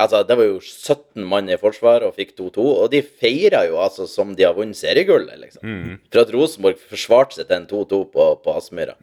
[0.00, 3.74] Altså, det var jo 17 mann i forsvar og fikk 2-2, og de feira jo
[3.82, 5.66] altså som de har vunnet seriegullet, liksom.
[6.08, 8.94] For at Rosenborg forsvarte seg til en 2-2 på, på Aspmyra.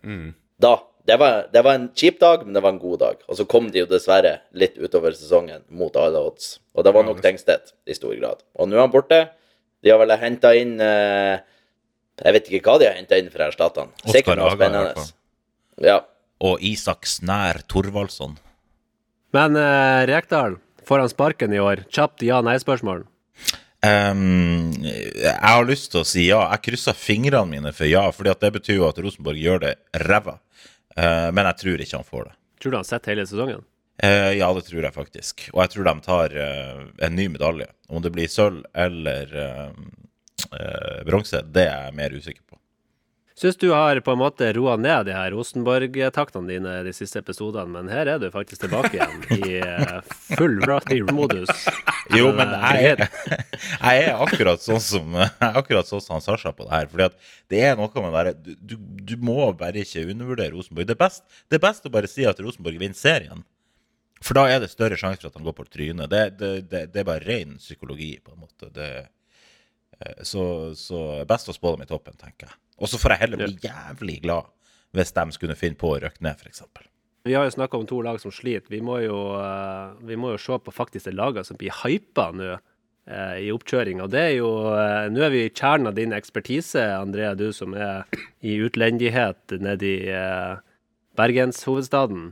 [0.57, 0.71] Da.
[1.09, 3.21] Det var, det var en kjip dag, men det var en god dag.
[3.25, 6.59] Og så kom de jo dessverre litt utover sesongen mot alle odds.
[6.77, 8.43] Og det var nok Tengstedt i stor grad.
[8.53, 9.17] Og nå er han borte.
[9.81, 11.39] De har vel henta inn eh,
[12.19, 13.93] Jeg vet ikke hva de har henta inn for å erstatte han.
[14.05, 15.05] Sikkert noe spennende.
[15.81, 15.95] Ja.
[16.45, 18.35] Og Isak Snær Thorvaldsson.
[19.33, 21.87] Men eh, Rekdal, får han sparken i år?
[21.89, 23.07] Kjapt ja-nei-spørsmål.
[23.79, 26.43] Um, jeg har lyst til å si ja.
[26.51, 29.73] Jeg krysser fingrene mine for ja, fordi at det betyr jo at Rosenborg gjør det
[30.05, 30.37] ræva.
[30.97, 32.35] Eh, men jeg tror ikke han får det.
[32.61, 33.65] Tror du han sitter hele sesongen?
[34.03, 35.49] Eh, ja, det tror jeg faktisk.
[35.53, 37.67] Og jeg tror de tar eh, en ny medalje.
[37.89, 39.35] Om det blir sølv eller
[41.05, 42.55] bronse, det er jeg mer usikker på.
[43.39, 47.69] Syns du har på en måte roa ned de her Rosenborg-taktene dine de siste episodene,
[47.71, 49.59] men her er du faktisk tilbake igjen i
[50.33, 51.67] full rocky-modus.
[52.17, 53.03] Jo, men jeg er,
[53.85, 56.89] jeg er akkurat sånn som akkurat sånn som han Sasha på det her.
[56.89, 58.75] fordi at det er noe med det du, du,
[59.11, 60.89] du må bare ikke undervurdere Rosenborg.
[60.89, 63.45] Det er, best, det er best å bare si at Rosenborg vinner serien.
[64.25, 66.11] For da er det større sjanse for at han går på trynet.
[66.11, 68.71] Det, det, det, det er bare ren psykologi, på en måte.
[68.75, 68.89] Det,
[69.99, 70.43] eh, så,
[70.75, 72.57] så best å spå dem i toppen, tenker jeg.
[72.79, 74.49] Og så får jeg heller bli jævlig glad
[74.95, 76.63] hvis de skulle finne på å røkke ned, f.eks.
[77.23, 78.69] Vi har jo snakka om to lag som sliter.
[78.71, 82.29] Vi må jo, eh, vi må jo se på faktisk de lagene som blir hypa
[82.31, 84.07] nå eh, i oppkjøringa.
[84.07, 87.75] Det er jo eh, Nå er vi i kjernen av din ekspertise, Andrea, du som
[87.75, 88.07] er
[88.39, 89.99] i utlendighet nede i
[91.19, 92.31] bergenshovedstaden.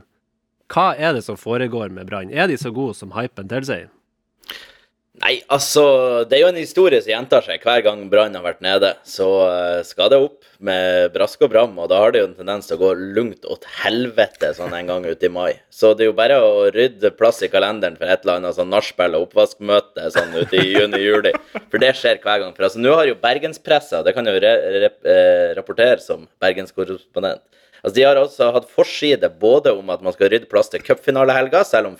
[0.72, 2.32] Hva er det som foregår med Brann?
[2.32, 3.88] Er de så gode som hypen tilsier?
[5.18, 5.82] Nei, altså
[6.28, 8.92] Det er jo en historie som gjentar seg hver gang Brann har vært nede.
[9.06, 12.36] Så uh, skal det opp med brask og bram, og da har det jo en
[12.38, 15.58] tendens til å gå lungt åt helvete sånn en gang ute i mai.
[15.70, 18.72] Så det er jo bare å rydde plass i kalenderen for et eller annet sånn
[18.72, 21.34] nachspiel og oppvaskmøte sånn ute i juni-juli.
[21.68, 22.56] For det skjer hver gang.
[22.56, 27.46] For altså, nå har jo bergenspressa, det kan jo eh, rapportere som bergenskorrespondent
[27.78, 31.62] Altså, De har også hatt forside både om at man skal rydde plass til cupfinalehelga,
[31.66, 31.96] selv om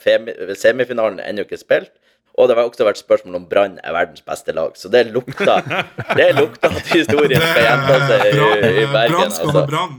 [0.58, 1.92] semifinalen ennå ikke er spilt,
[2.38, 4.76] og det har også vært spørsmål om Brann er verdens beste lag.
[4.78, 5.58] Så det lukta
[6.18, 9.16] det lukta at historien skal gjenta seg i, i Bergen.
[9.16, 9.58] Brann skal Altså.
[9.58, 9.96] ha Brann.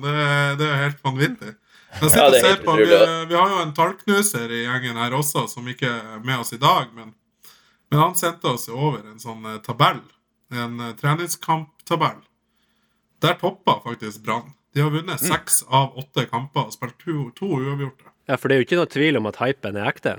[0.59, 1.55] Det, er- helt vanvittig.
[1.99, 2.85] Jeg Ja, det er helt på, vi,
[3.31, 6.59] vi har jo en tallknuser i gjengen her også, som ikke er med oss i
[6.61, 6.91] dag.
[6.95, 7.11] Men,
[7.91, 9.99] men han sendte oss over en sånn eh, tabell.
[10.53, 12.19] En eh, treningskamptabell.
[13.25, 14.53] Der toppa faktisk Brann.
[14.75, 15.27] De har vunnet Mm.
[15.33, 18.05] seks av åtte kamper og spilt to, to uavgjorte.
[18.29, 20.13] Ja, for det er jo ikke noe tvil om at hypen er ekte.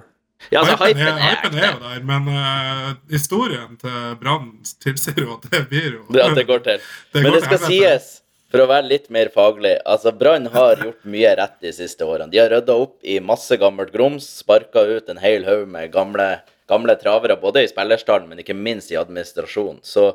[0.48, 4.48] Ja, altså, hypen, er, hypen er jo der, men uh, historien til Brann
[4.83, 6.81] tilsier jo at det blir jo at det går til.
[7.12, 8.09] Det Men går det skal sies,
[8.50, 12.33] for å være litt mer faglig Altså, Brann har gjort mye rett de siste årene.
[12.33, 16.33] De har rydda opp i masse gammelt grums, sparka ut en hel haug med gamle,
[16.70, 19.79] gamle travere, både i spillerstallen, men ikke minst i administrasjon.
[19.87, 20.09] Så,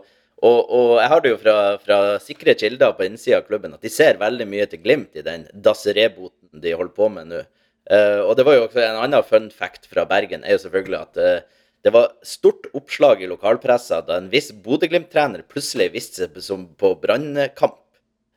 [0.44, 3.86] og, og jeg har det jo fra, fra sikre kilder på innsida av klubben at
[3.86, 7.46] de ser veldig mye til Glimt i den dassereboten de holder på med nå.
[7.92, 11.02] Eh, og det var jo også en annen fun fact fra Bergen, er jo selvfølgelig
[11.02, 11.42] at eh,
[11.86, 16.96] det var stort oppslag i lokalpressa da en viss Bodø-Glimt-trener plutselig viste seg som på
[17.02, 17.82] brannkamp.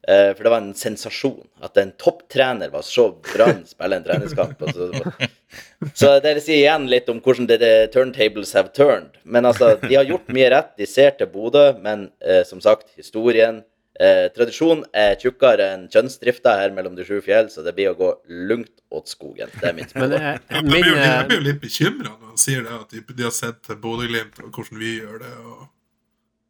[0.09, 4.63] Eh, for det var en sensasjon at en topptrener var så Brann spille en treningskamp.
[5.97, 9.17] Så, det sier igjen litt om hvordan det, det turntables have turned.
[9.25, 10.75] Men altså, de har gjort mye rett.
[10.77, 13.63] De ser til Bodø, men eh, som sagt, historien
[14.01, 17.99] eh, Tradisjon er tjukkere enn kjønnsdrifta her mellom de sju fjell, så det blir å
[17.99, 18.11] gå
[18.51, 19.51] lungt åt skogen.
[19.61, 20.21] Det er mitt spørsmål.
[20.21, 22.95] eh, Jeg blir, jo, jeg eh, blir jo litt bekymra når han sier det, at
[22.95, 25.35] de, de har sett Bodø-Glimt og hvordan vi gjør det.
[25.45, 25.67] Og...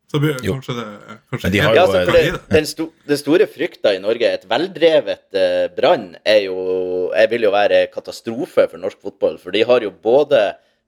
[0.08, 0.54] Så blir Jo.
[0.56, 0.84] kanskje det
[1.28, 3.98] kanskje de har Ja, jo, altså, eh, for det, den, sto, den store frykta i
[4.00, 6.54] Norge, et veldrevet eh, Brann, er jo
[7.12, 9.36] Jeg vil jo være katastrofe for norsk fotball.
[9.42, 10.40] For de har jo både,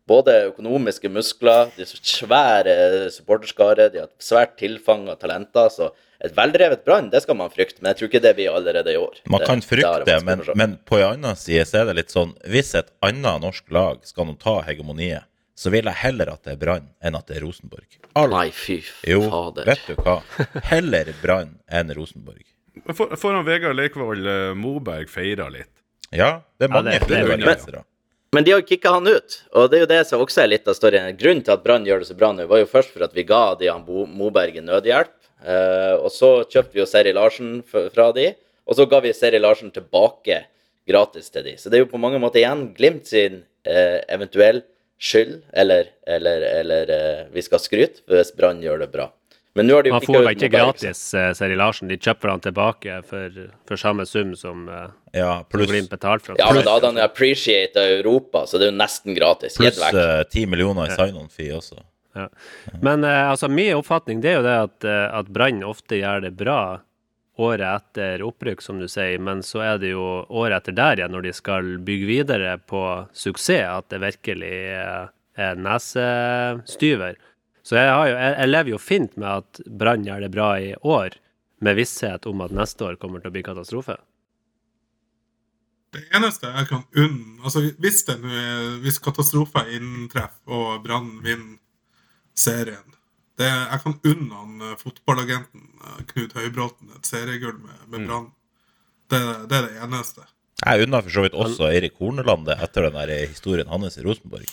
[0.08, 5.68] både økonomiske muskler, de så svære supporterskare, de har svært tilfang av talenter.
[5.74, 5.90] Så
[6.24, 7.80] et veldrevet Brann, det skal man frykte.
[7.80, 9.20] Men jeg tror ikke det blir allerede i år.
[9.32, 12.34] Man kan frykte det, men, men på en annen side så er det litt sånn
[12.44, 15.24] Hvis et annet norsk lag skal nå ta hegemoniet,
[15.60, 17.98] så vil jeg heller at det er Brann enn at det er Rosenborg.
[18.16, 18.30] All...
[18.32, 18.78] Nei, fy
[19.08, 19.66] Jo, fader.
[19.68, 20.18] vet du hva.
[20.72, 22.46] Heller Brann enn Rosenborg.
[22.96, 25.68] For, foran Vegard Leikvoll eh, Moberg feira litt.
[26.10, 27.84] Ja, det er Ja, mange det- flere det jo-.
[28.32, 30.68] Men de har kicka han ut, og det er jo det som også er litt
[30.70, 31.16] av storyen.
[31.18, 33.24] Grunnen til at Brann gjør det så bra nå, var jo først for at vi
[33.26, 35.10] ga de han Moberg nødhjelp.
[35.44, 38.32] Eh, og så kjøpte vi jo Seri Larsen fra de,
[38.66, 40.42] og så ga vi Seri Larsen tilbake
[40.88, 41.56] gratis til de.
[41.58, 44.62] Så det er jo på mange måter igjen Glimt sin eh, eventuell
[45.00, 49.08] skyld, eller, eller, eller eh, vi skal skryte hvis Brann gjør det bra.
[49.58, 51.90] Men nå har de jo Man får vel ikke gratis eh, Seri Larsen.
[51.90, 56.38] De kjøper han tilbake for, for samme sum som uh, Ja, pluss Glimt betalte for
[56.38, 59.58] Ja, men da hadde han appreciata Europa, så det er jo nesten gratis.
[59.58, 59.98] Pluss vekk.
[59.98, 61.80] eh, 10 millioner i sign-on-fee også.
[62.12, 62.28] Ja.
[62.82, 66.24] Men eh, altså, min oppfatning det er jo det at, eh, at Brann ofte gjør
[66.26, 66.80] det bra
[67.40, 71.14] året etter opprykk, som du sier, men så er det jo året etter der igjen,
[71.14, 72.82] når de skal bygge videre på
[73.16, 75.08] suksess, at det virkelig eh,
[75.40, 77.16] er nesestyver.
[77.64, 80.70] Så jeg, jo, jeg, jeg lever jo fint med at Brann gjør det bra i
[80.82, 81.16] år,
[81.60, 83.98] med visshet om at neste år kommer til å bli katastrofe.
[85.90, 88.20] Det eneste jeg kan unne altså Hvis er
[88.78, 91.58] Hvis katastrofer inntreffer og Brann vinner
[92.38, 92.86] serien
[93.40, 97.90] det, Jeg kan unne han eh, fotballagenten eh, Knut Høybråten et seriegull med, Mm.
[97.94, 98.26] med Brann.
[99.10, 100.26] Det, det er det eneste.
[100.60, 104.04] Jeg unner for så vidt også Eirik Horneland det etter den der historien hans i
[104.04, 104.44] Rosenborg.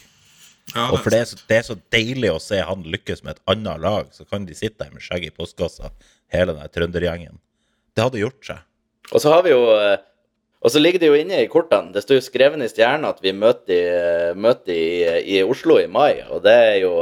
[0.74, 3.36] Ja, Og for det er, så, det er så deilig å se han lykkes med
[3.36, 5.92] et annet lag, så kan de sitte der med skjegget i postkassa,
[6.34, 7.38] hele den der trøndergjengen.
[7.96, 8.63] Det hadde gjort seg.
[9.12, 10.00] Og så har vi jo eh,
[10.63, 11.92] Og så ligger det jo inne i kortene.
[11.94, 16.24] Det står jo skrevet i stjerna at vi møter, møter i, i Oslo i mai,
[16.32, 16.96] og det er jo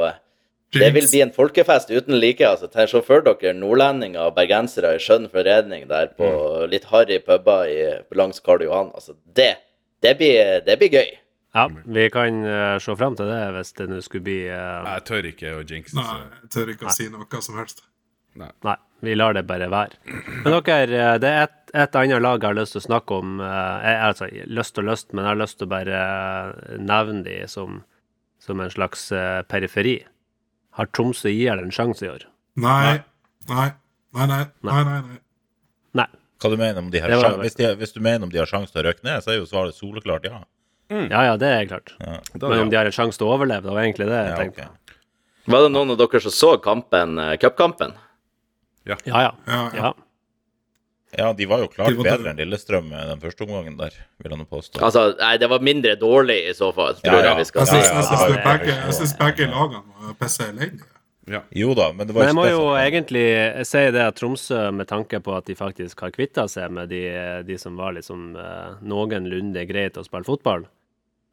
[0.80, 2.44] Det vil bli en folkefest uten like.
[2.46, 2.70] altså.
[2.88, 6.30] Se for dere nordlendinger og bergensere i skjønn forredning der på
[6.72, 8.92] litt harry puber i- langs Karl Johan.
[8.96, 9.56] Altså, det,
[10.04, 11.14] det, blir, det blir gøy.
[11.56, 14.84] Ja, vi kan uh, se fram til det hvis det nå skulle bli uh...
[14.90, 15.96] Jeg tør ikke å jinxe.
[15.96, 17.86] Nei, jeg tør ikke å si noe som helst.
[18.36, 18.76] Nei,
[19.08, 19.96] vi lar det bare være.
[20.44, 23.20] Men dere, eh, det er et, et annet lag jeg har lyst til å snakke
[23.22, 23.38] om.
[23.40, 26.02] Jeg, altså, lyst og lyst, men jeg har lyst til å bare
[26.84, 27.80] nevne de som,
[28.44, 29.08] som en slags
[29.48, 30.02] periferi.
[30.76, 32.26] Har Tromsø IL en sjanse i år?
[32.60, 33.00] Nei.
[33.50, 33.70] Nei.
[34.16, 34.44] Nei, nei.
[34.64, 35.20] Nei, nei, nei.
[36.02, 36.08] Nei.
[36.42, 38.32] Hva du mener om de har Det sjans- det hvis, de, hvis du mener om
[38.32, 40.44] de har sjanse til å røkke ned, så er jo svaret soleklart ja.
[40.92, 41.96] Ja ja, det er klart.
[42.00, 42.20] Ja.
[42.36, 44.40] Men om de har en sjanse til å overleve, det var egentlig det jeg ja
[44.42, 44.68] tenkte.
[44.70, 44.98] Okay.
[45.56, 47.96] Var det noen av dere som så kampen, eh, cupkampen?
[48.86, 49.22] Ja ja.
[49.22, 49.70] Ja, ja.
[49.74, 49.94] ja.
[51.18, 54.44] Ja, de var jo klart bedre enn Lillestrøm eh, den første omgangen der, vil han
[54.50, 54.82] påstå.
[54.84, 57.30] Altså, nei, det var mindre dårlig i så fall, tror ja.
[57.30, 57.80] jeg vi skal si.
[57.80, 58.88] ja, jeg syns, ja, det ja, begge, ja, ja.
[58.90, 60.84] jeg syns begge lagene pisse elendig.
[61.26, 61.42] Ja.
[61.50, 63.26] Jo da, men det var Men jeg må jo egentlig
[63.66, 67.02] si det at Tromsø, med tanke på at de faktisk har kvitta seg med de,
[67.48, 70.68] de som var liksom eh, noenlunde greit å spille fotball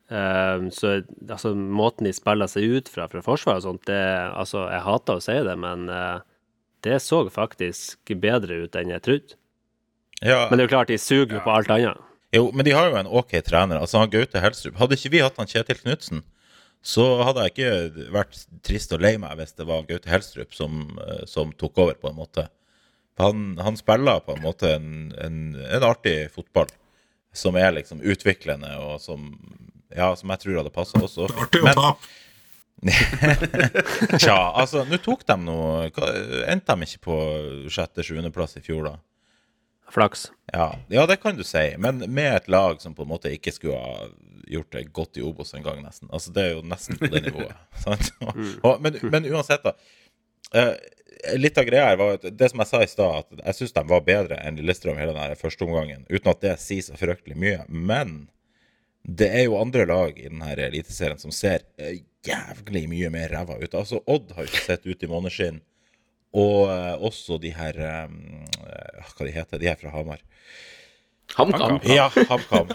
[0.08, 0.94] eh, Så
[1.28, 4.00] altså, måten de spiller seg ut fra fra forsvar og sånt, det
[4.32, 6.24] Altså, jeg hater å si det, men eh,
[6.88, 9.37] det så faktisk bedre ut enn jeg trodde.
[10.24, 12.00] ja, Men det er jo klart, de suger jo på alt annet.
[12.32, 13.76] Jo, men de har jo en ok trener.
[13.76, 14.78] Altså han Gaute Helstrup.
[14.80, 16.24] Hadde ikke vi hatt han Kjetil Knutsen,
[16.82, 20.84] så hadde jeg ikke vært trist og lei meg hvis det var Gaute Helstrup som,
[20.98, 22.48] eh, som tok over, på en måte.
[23.20, 24.88] Han, han spiller på en måte en,
[25.22, 26.70] en, en artig fotball
[27.32, 29.30] som er liksom utviklende, og som,
[29.94, 31.30] ja, som jeg tror hadde passa også.
[31.30, 31.92] Artig å ta.
[31.92, 32.18] tape.
[34.18, 35.84] Tja, altså, nå tok de noe
[36.50, 37.18] Endte de ikke på
[37.70, 38.96] sjette-sjuendeplass i fjor, da?
[39.92, 40.31] Flaks.
[40.52, 41.74] Ja, ja, det kan du si.
[41.78, 44.07] Men med et lag som på en måte ikke skulle ha
[44.48, 46.09] gjort det godt i Obos engang, nesten.
[46.12, 47.52] Altså, det er jo nesten på det nivået.
[47.85, 48.09] sant?
[48.24, 49.76] Og, men, men uansett, da.
[50.52, 50.74] Uh,
[51.37, 53.76] litt av greia her var at det som jeg sa i stad, at jeg syns
[53.76, 56.07] de var bedre enn Lillestrøm hele den første omgangen.
[56.11, 57.66] Uten at det sier så fryktelig mye.
[57.68, 58.16] Men
[59.02, 63.59] det er jo andre lag i denne eliteserien som ser eh, jævlig mye mer ræva
[63.61, 63.74] ut.
[63.74, 65.61] Altså, Odd har jo ikke sett ut i måneskinn.
[66.32, 68.44] Og eh, også de her um,
[69.12, 70.22] Hva de heter de her fra Hamar?
[71.36, 71.78] HamKam.
[71.88, 72.68] Ja, HamKam.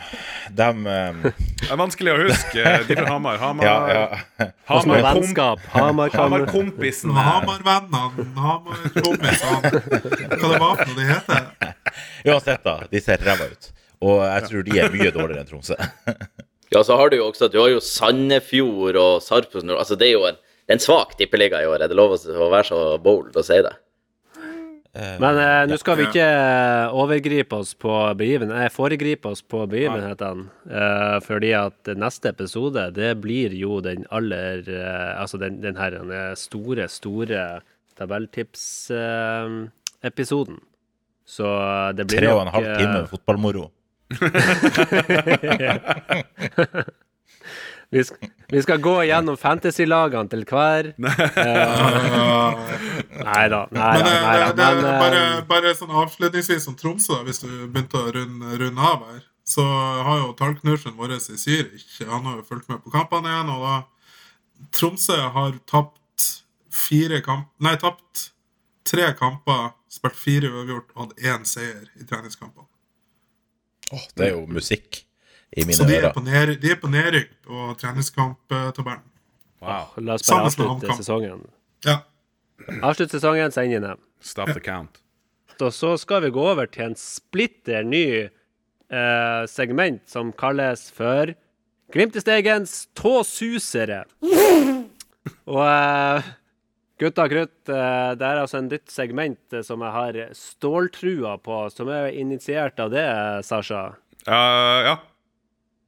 [0.58, 2.64] De um, Det er vanskelig å huske.
[2.88, 3.38] De fra Hamar.
[3.42, 4.22] Hamar, Ja, ja.
[4.42, 5.66] Er Hamar, vennskap.
[5.74, 7.14] Hamar Hamar kompisen.
[7.18, 9.74] Hamar-vennene, Hamar-kompisene
[10.38, 11.74] Hva det var for noe de heter?
[12.28, 12.80] Uansett, da.
[12.92, 13.72] De ser ræva ut.
[14.06, 15.78] Og jeg tror de er mye dårligere enn Tromsø.
[16.74, 20.18] Ja, så har du jo også Du har jo Sandefjord og Sarpsborg Altså, det er
[20.18, 20.38] jo en,
[20.68, 21.80] det er en svak tippeliga i år.
[21.80, 23.72] Er det lov å være så bold å si det?
[24.98, 29.68] Men eh, nå skal vi ikke eh, overgripe oss på begiven, eh, foregripe oss på
[29.70, 30.48] begivenhetene.
[30.66, 35.92] Eh, fordi at neste episode, det blir jo den aller eh, Altså den, den her
[35.94, 37.62] den store, store
[38.00, 40.56] tabelltips-episoden.
[40.58, 40.62] Eh.
[41.28, 41.46] Så
[41.94, 43.72] det blir Tre og en halv eh, time fotballmoro.
[47.90, 50.90] vi, skal, vi skal gå gjennom fantasy-lagene til hver.
[53.28, 53.62] Nei da.
[53.72, 54.12] Nei Men, da.
[54.12, 58.12] eh, Nei det, Men bare, eh, bare sånn avslutningsvis om Tromsø, hvis du begynte å
[58.16, 59.64] runde, runde av her, så
[60.04, 63.64] har jo tallknuseren vår i Zürich Han har jo fulgt med på kampene igjen, og
[63.64, 63.76] da
[64.76, 66.28] Tromsø har tapt
[66.74, 67.48] fire kamp...
[67.64, 68.32] Nei, tapt
[68.88, 72.68] tre kamper, spilt fire uavgjort og hatt én seier i treningskampene.
[73.96, 75.07] Åh, det er jo musikk
[75.58, 79.06] i mine Så de er ned, de er på nedrykk på treningskamptabellen.
[79.58, 79.90] Wow.
[79.98, 81.42] la oss bare Sammen avslutte sesongen.
[81.86, 81.98] Ja.
[82.86, 84.02] Avslutt sesongen, send inn dem.
[84.22, 85.02] Stop the count.
[85.58, 91.34] Og så skal vi gå over til en splitter ny eh, segment som kalles for
[91.94, 94.04] Glimtestegens tåsusere.
[95.48, 96.28] Og eh,
[97.00, 101.62] gutta krutt, eh, det er altså en nytt segment eh, som jeg har ståltrua på,
[101.74, 103.08] som er initiert av det,
[103.48, 103.86] Sasha.
[104.28, 104.96] Uh, ja.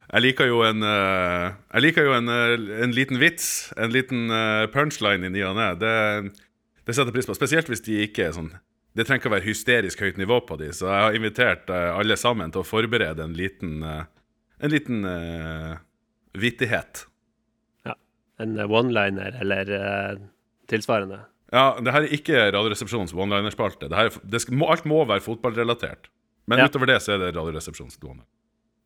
[0.10, 2.54] Jeg liker jo en eh, Jeg liker jo en, eh,
[2.86, 5.68] en liten vits, en liten eh, punchline i ny og ne.
[5.78, 5.94] Det,
[6.88, 7.36] det setter pris på.
[7.38, 8.50] Spesielt hvis de ikke er sånn
[8.98, 12.18] Det trenger ikke å være hysterisk høyt nivå på de, så jeg har invitert alle
[12.18, 13.84] sammen til å forberede en liten
[14.60, 15.78] En liten uh,
[16.36, 17.06] vittighet.
[18.40, 20.18] En eh, one-liner eller uh,
[20.72, 21.22] tilsvarende.
[21.52, 23.88] Ja, det her er ikke Radioresepsjonens one-liner-spalte.
[23.92, 26.10] Det her er- det skal, må, alt må være fotballrelatert.
[26.48, 26.68] Men Ja.
[26.68, 28.24] utover det så er det Radioresepsjonens one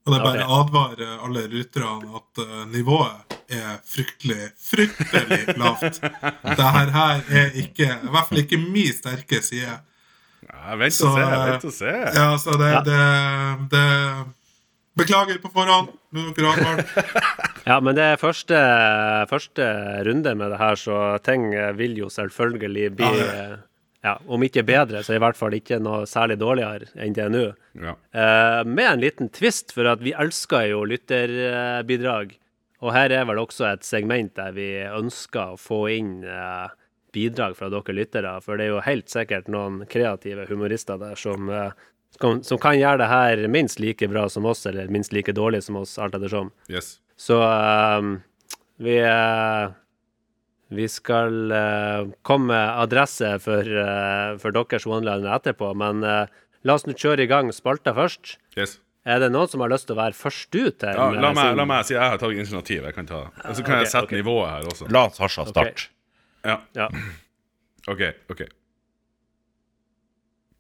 [0.04, 6.02] Og det er bare å advare alle lytterne at uh, nivået er fryktelig, fryktelig lavt.
[6.04, 6.92] Det her,
[7.32, 9.78] er ikke I hvert fall ikke min sterke side.
[10.44, 11.94] Ja, vent Så, og se, eh, vent og se.
[12.20, 12.82] Ja, så det, Ja.
[12.88, 13.04] det,
[13.72, 13.84] det
[15.00, 15.88] Beklager på forhånd.
[17.66, 18.58] Ja, men det er første,
[19.32, 19.66] første
[20.06, 21.48] runde med det her, så ting
[21.80, 23.56] vil jo selvfølgelig bli Ja,
[24.04, 27.30] ja, Om ikke bedre, så i hvert fall ikke noe særlig dårligere enn det er
[27.32, 27.44] nå.
[27.80, 27.94] Ja.
[28.12, 32.34] Eh, med en liten twist, for at vi elsker jo lytterbidrag.
[32.84, 36.68] Og her er vel også et segment der vi ønsker å få inn eh,
[37.16, 38.36] bidrag fra dere lyttere.
[38.44, 41.72] For det er jo helt sikkert noen kreative humorister der som, eh,
[42.20, 45.64] som, som kan gjøre det her minst like bra som oss, eller minst like dårlig
[45.64, 46.52] som oss, alt ettersom.
[46.68, 46.98] Yes.
[47.16, 47.40] Så
[48.84, 49.00] vi
[50.74, 56.26] Vi skal uh, komme med adresse for, uh, for deres one-liner etterpå, men uh,
[56.66, 58.38] la oss nå kjøre i gang spalta først.
[58.58, 58.80] yes.
[59.04, 60.96] Er det noen som har lyst til å være først ut her?
[60.96, 62.86] Ja, la, meg, sin- la meg si jeg har tatt initiativ.
[62.88, 64.22] Jeg kan ta Og så kan okay, jeg sette okay.
[64.22, 64.88] nivået her også.
[64.96, 65.90] La Sasha starte.
[66.48, 66.56] Ja.
[66.78, 66.88] Ja.
[67.92, 68.04] OK.
[68.32, 68.46] ok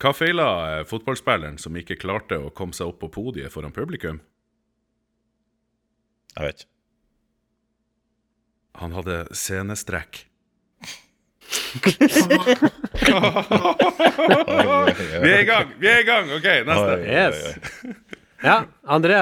[0.03, 0.47] Hva feila
[0.89, 4.19] fotballspilleren som ikke klarte å komme seg opp på podiet foran publikum?
[6.35, 6.72] Jeg vet ikke.
[8.81, 10.25] Han hadde scenestrekk.
[15.23, 15.69] Vi er i gang!
[15.79, 16.31] Vi er i gang!
[16.33, 16.97] OK, neste.
[17.05, 17.35] Yes.
[18.43, 19.19] Ja, André.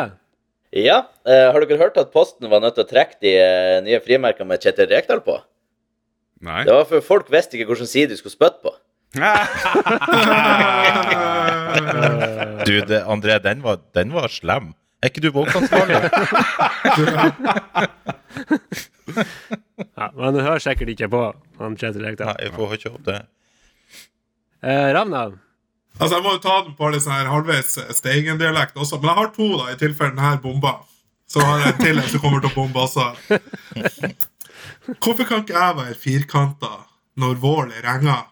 [0.72, 4.00] Ja, eh, har dere hørt at Posten var nødt til å trekke de eh, nye
[4.04, 5.36] frimerkene med Kjetil Rekdal på?
[6.42, 6.64] Nei.
[6.66, 8.72] Det var for folk visste ikke hvilken side de skulle spytte på.
[12.62, 14.74] Du, det, André, den var, den var slem.
[15.02, 15.98] Er ikke du boksansvarlig?
[19.10, 21.22] Ja, men du hører sikkert ikke på
[21.60, 22.14] han Kjetil Nei,
[22.46, 23.20] jeg får ikke opp det.
[24.62, 25.24] Eh, Ravna.
[26.00, 29.00] Altså, Jeg må jo ta den på litt sånn her halvveis Steigen-dialekt også.
[29.02, 30.76] Men jeg har to, da, i tilfelle den her bomba.
[31.32, 33.06] Så har jeg en til en som kommer til å bombe også.
[35.02, 36.72] Hvorfor kan ikke jeg være firkanta
[37.22, 38.28] når vålet renger?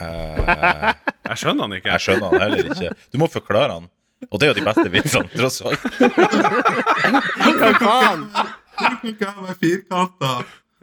[0.00, 1.92] Jeg skjønner han ikke.
[1.92, 2.92] Jeg skjønner han heller ikke.
[3.12, 3.88] Du må forklare han.
[4.28, 5.80] Og det er jo de beste vitsene, tross alt.
[7.60, 8.26] Hva faen?
[8.80, 10.32] Hva være firkanta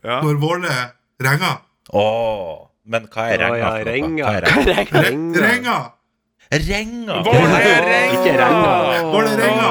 [0.06, 0.22] Ja.
[0.24, 1.58] når vålet renger?
[1.94, 3.70] Åh, men hva er renga?
[3.86, 5.02] renga ja, renga.
[5.06, 5.38] Renga?
[5.46, 5.78] Renga.
[6.48, 7.16] Renga!
[9.12, 9.70] Våle renga.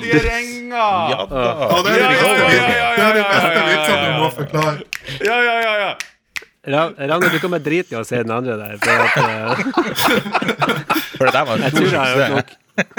[0.00, 0.86] De er renga!
[1.10, 1.42] Ja da.
[1.84, 4.14] Det er de Ja, ja, beste ja, ja, vitsene de ja, ja, ja, du ja.
[4.20, 4.78] må forklare.
[5.26, 5.90] Ja, ja, ja, ja.
[6.70, 6.92] Ra-
[7.32, 8.76] du kommer drit i å se den andre der.
[8.80, 9.54] For at, uh,
[11.16, 12.56] For det der var en stor suksess.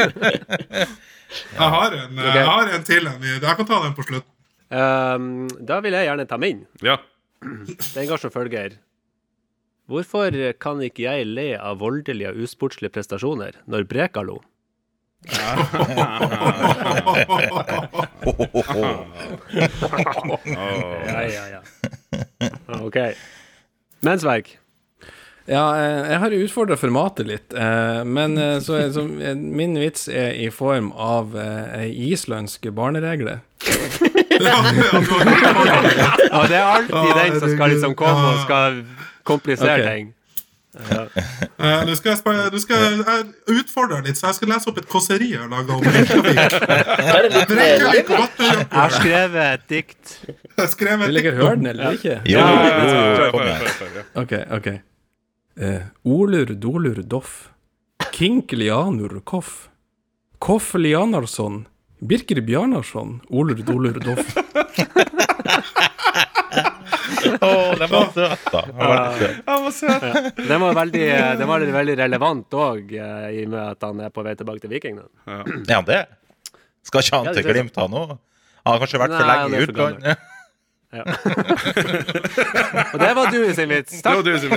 [1.32, 3.06] Jeg har en, jeg har en til.
[3.08, 3.24] En.
[3.24, 4.26] Jeg kan ta den på slutt.
[4.68, 6.66] Um, da vil jeg gjerne ta min.
[6.84, 6.98] ja.
[7.42, 8.76] Den går som følger.
[9.90, 14.38] Hvorfor kan ikke jeg le av voldelige og usportslige prestasjoner når Breka lo?
[20.46, 21.62] Ja, ja, ja.
[22.82, 22.98] OK.
[24.06, 24.58] Mensverk.
[25.52, 29.04] Ja, eh, jeg har utfordra formatet litt, eh, men eh, så, så
[29.36, 33.42] min vits er i form av ei islandsk barneregle.
[36.32, 38.82] Ja, det er alltid den som skal liksom komme og skal
[39.28, 40.14] komplisere ting.
[40.72, 42.20] Eh, Nå skal jeg,
[42.64, 46.38] skal utfordre litt, så jeg skal lese opp et kåseri jeg har laga om Reykjavik.
[47.52, 50.16] Jeg har skrevet et dikt.
[50.56, 52.22] Jeg skrev Vil et dere høre den, eller ikke?
[52.32, 52.48] Ja,
[53.36, 53.60] ja.
[54.24, 54.72] Ok, ok.
[55.60, 57.50] Eh, olur dolur doff.
[58.12, 59.70] Kink lianur koff.
[60.40, 61.68] Koff lianarsson.
[62.02, 63.20] Birker Bjarnarsson.
[63.30, 64.38] Olur dolur doff.
[67.42, 68.62] oh, den var søt, da.
[68.66, 70.02] Den var veldig søt.
[70.02, 70.32] Han.
[70.48, 74.24] Den var veldig, den var veldig relevant òg, i og med at han er på
[74.26, 74.96] vei tilbake til Viking.
[75.28, 75.38] Ja.
[75.46, 76.02] Er han det?
[76.88, 77.44] Skal ikke han Ja, til.
[77.52, 78.18] Glimt, han òg?
[78.66, 79.72] Han har kanskje vært for Nei, lenge han i er for
[82.92, 84.02] Og det var du sin vits.
[84.02, 84.42] Det var Takk.
[84.52, 84.56] du.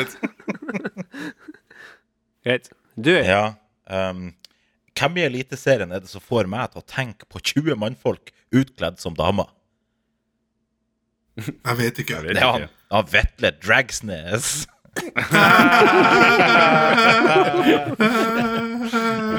[2.45, 2.69] Greit.
[2.95, 3.55] Du, Ja.
[3.85, 4.31] Um,
[4.97, 8.97] hvem i Eliteserien er det som får meg til å tenke på 20 mannfolk utkledd
[9.03, 9.51] som damer?
[11.37, 12.21] Jeg vet ikke.
[12.29, 14.69] Det er han, han Vetle Dragsnes.
[14.95, 15.03] Ja,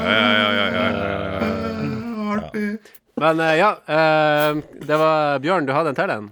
[0.04, 1.00] ja, ja, ja, ja, ja.
[2.36, 2.76] Artig.
[3.16, 3.70] men eh, ja.
[3.88, 4.52] eh,
[4.84, 6.26] det var Bjørn, du hadde en til en?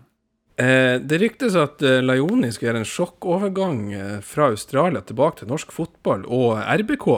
[0.56, 5.48] Eh, det ryktes at eh, Laioni skal gjøre en sjokkovergang eh, fra Australia tilbake til
[5.50, 7.08] norsk fotball og RBK.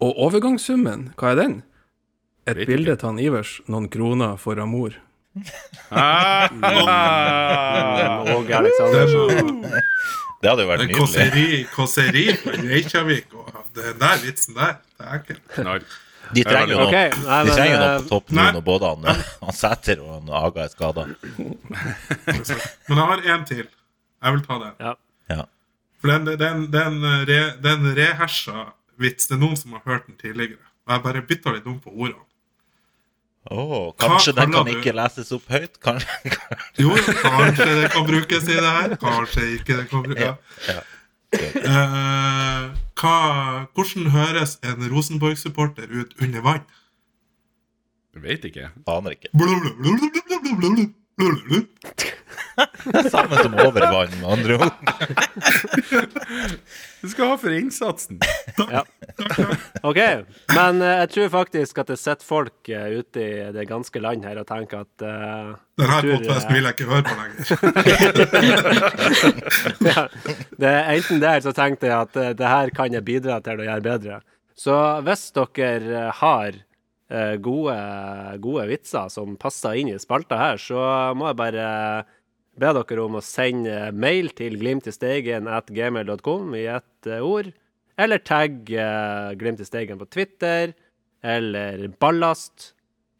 [0.00, 1.58] Og overgangssummen, hva er den?
[2.48, 4.96] Et Vet bilde til han Ivers, noen kroner for Amor.
[5.92, 6.48] Ah,
[8.60, 9.60] Aleksandersen.
[10.40, 10.96] Det hadde jo vært nydelig.
[10.96, 13.28] kåseri, kåseri på Reykjavik.
[13.36, 15.84] Og den der vitsen der, det er ikke Knall.
[16.34, 18.48] De trenger jo okay, noe, de trenger noe eh, på topp nå nei.
[18.56, 21.06] når både han, han Sæter og han Aga er skada.
[22.88, 23.66] Men jeg har en til.
[24.20, 24.74] Jeg vil ta den.
[24.80, 24.94] Ja.
[25.34, 25.44] Ja.
[26.00, 28.66] For den, den, den, re, den rehersa
[29.00, 30.60] vits Det er noen som har hørt den tidligere.
[30.86, 32.24] og jeg bare bytta litt om på ordene.
[33.50, 35.78] Åh, kanskje Hva den kan du- ikke leses opp høyt?
[35.80, 36.32] Kanskje,
[36.78, 36.90] Jo,
[37.22, 38.96] kanskje det kan brukes i det her.
[39.00, 40.20] Kanskje ikke det kan brukes.
[40.20, 40.34] Ja,
[40.68, 40.82] ja.
[41.32, 42.70] Eh,
[43.00, 46.64] hva, hvordan høres en Rosenborg-supporter ut under vann?
[48.14, 48.70] Jeg vet ikke.
[48.86, 49.30] aner ikke.
[49.32, 50.90] Blablabla.
[53.10, 54.72] Samme som over vann, med andre ord.
[57.00, 58.18] Du skal ha for innsatsen.
[58.58, 58.82] Ja.
[59.82, 60.00] OK.
[60.54, 64.26] Men eh, jeg tror faktisk at det sitter folk eh, ute i det ganske land
[64.28, 67.42] her og tenker at uh, Denne her podkasten vil jeg ikke høre på lenger.
[69.90, 70.02] ja,
[70.60, 73.56] det er enten der så tenkte jeg at uh, det her kan jeg bidra til
[73.62, 74.20] å gjøre bedre.
[74.60, 76.64] Så hvis dere eh, har eh,
[77.42, 77.74] gode,
[78.38, 80.78] gode vitser som passer inn i spalta her, så
[81.18, 81.66] må jeg bare
[82.60, 87.52] be dere om å sende mail til glimtisteigen at gmail.com i ett eh, ord.
[88.00, 90.72] Eller tagg uh, Glimt i Steigen på Twitter.
[91.20, 92.70] Eller Ballast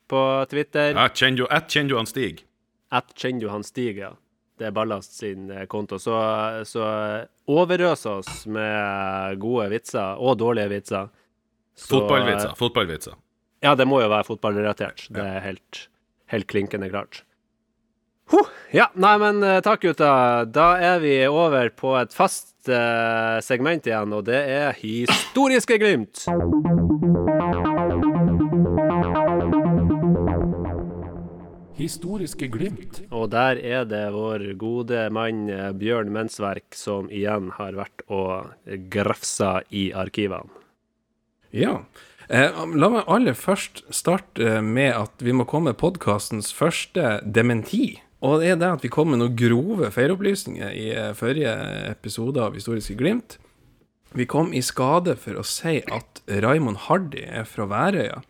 [0.08, 0.20] på
[0.50, 0.96] Twitter.
[0.96, 2.46] At kjenner du, han Stig?
[2.88, 4.14] At kjenner du han Stig, ja.
[4.60, 6.00] Det er Ballast sin eh, konto.
[6.00, 6.16] Så,
[6.68, 6.86] så
[7.48, 11.12] overøs oss med gode vitser, og dårlige vitser.
[11.76, 12.56] Så, Fotballvitser.
[12.60, 13.20] Fotballvitser.
[13.60, 15.04] Ja, det må jo være fotballrelatert.
[15.12, 15.86] Det er helt,
[16.32, 17.24] helt klinkende klart.
[18.30, 18.48] Huh.
[18.72, 20.10] Ja, nei, men eh, takk, gutta.
[20.48, 26.24] Da er vi over på et fast eh, segment igjen, og det er Historiske Glimt.
[31.80, 33.00] Historiske glimt.
[33.10, 38.52] Og der er det vår gode mann eh, Bjørn Mensverk som igjen har vært og
[38.92, 40.48] grafsa i arkivene.
[41.50, 41.80] Ja.
[42.30, 47.98] Eh, la meg aller først starte med at vi må komme med podkastens første dementi.
[48.22, 51.50] Og det er det at vi kom med noen grove feilopplysninger i eh, forrige
[51.90, 53.40] episode av Historiske Glimt.
[54.14, 58.20] Vi kom i skade for å si at Raymond Hardy er fra Værøya.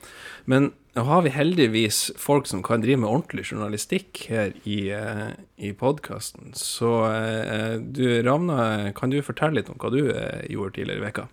[0.48, 5.26] Men nå har vi heldigvis folk som kan drive med ordentlig journalistikk her i, eh,
[5.61, 6.55] i podkasten.
[6.57, 6.88] Så
[7.84, 11.26] du, Ravna, kan du fortelle litt om hva du gjorde tidligere i veka?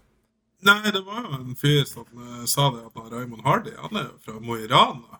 [0.66, 4.08] Nei, det var jo en fyr som uh, sa det at Raymond Hardy han er
[4.08, 5.20] jo fra Mo i Rana.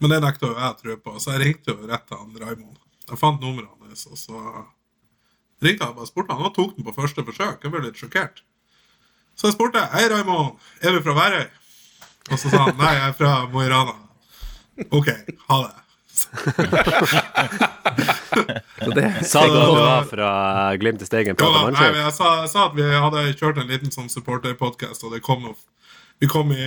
[0.00, 2.40] Men det nekta jo jeg å tro på, så jeg ringte jo rett til han
[2.40, 2.80] Raymond.
[3.04, 4.40] Jeg fant nummeret hans, og så
[5.64, 6.46] ringte jeg og bare spurte han.
[6.48, 7.60] Han tok den på første forsøk.
[7.62, 8.42] Jeg ble litt sjokkert.
[9.36, 11.46] Så jeg spurte Hei, Raymond, er du fra Værøy?
[12.32, 13.98] Og så sa han nei, jeg er fra Mo i Rana.
[14.88, 15.10] OK,
[15.50, 15.83] ha det.
[19.24, 20.30] Sa du at du var fra
[20.80, 21.36] Glimt i Steigen?
[21.38, 25.04] Ja, da, nei, jeg, sa, jeg sa at vi hadde kjørt en liten sånn supporterpodkast,
[25.06, 25.56] og det kom noe
[26.18, 26.66] vi kom, i,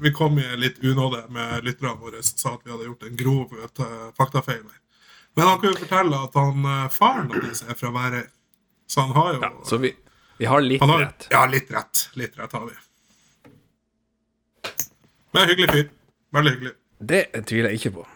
[0.00, 3.16] vi kom i litt unåde med lytterne våre som sa at vi hadde gjort en
[3.16, 4.62] grov eh, faktafeil.
[5.36, 8.24] Men han kunne jo fortelle at han, eh, faren hans er fra Værøy.
[8.88, 9.92] Så han har jo så vi,
[10.40, 11.28] vi har litt har, rett.
[11.30, 12.08] Ja, litt rett.
[12.16, 12.74] Litt rett har vi.
[15.36, 15.88] Men hyggelig fyr.
[16.32, 16.74] Veldig hyggelig.
[16.98, 18.06] Det tviler jeg ikke på.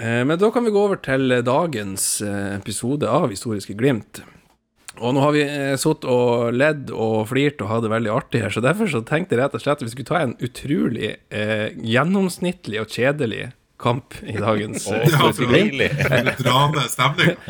[0.00, 4.22] Eh, Men da kan vi gå over til dagens eh, episode av Historiske Glimt.
[5.00, 8.42] Og nå har vi eh, sittet og ledd og flirt og hatt det veldig artig
[8.44, 11.14] her, så derfor så tenkte jeg rett og slett at vi skulle ta en utrolig
[11.32, 13.46] eh, gjennomsnittlig og kjedelig
[13.80, 16.44] kamp i dagens eh, Historiske Glimt.
[16.46, 17.36] Rane stemning.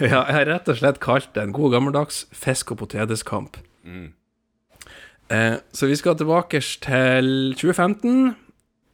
[0.00, 3.58] Ja, jeg har rett og slett kalt det en god gammeldags fisk- og poteteskamp.
[3.84, 7.28] Eh, så vi skal tilbake til
[7.60, 8.32] 2015.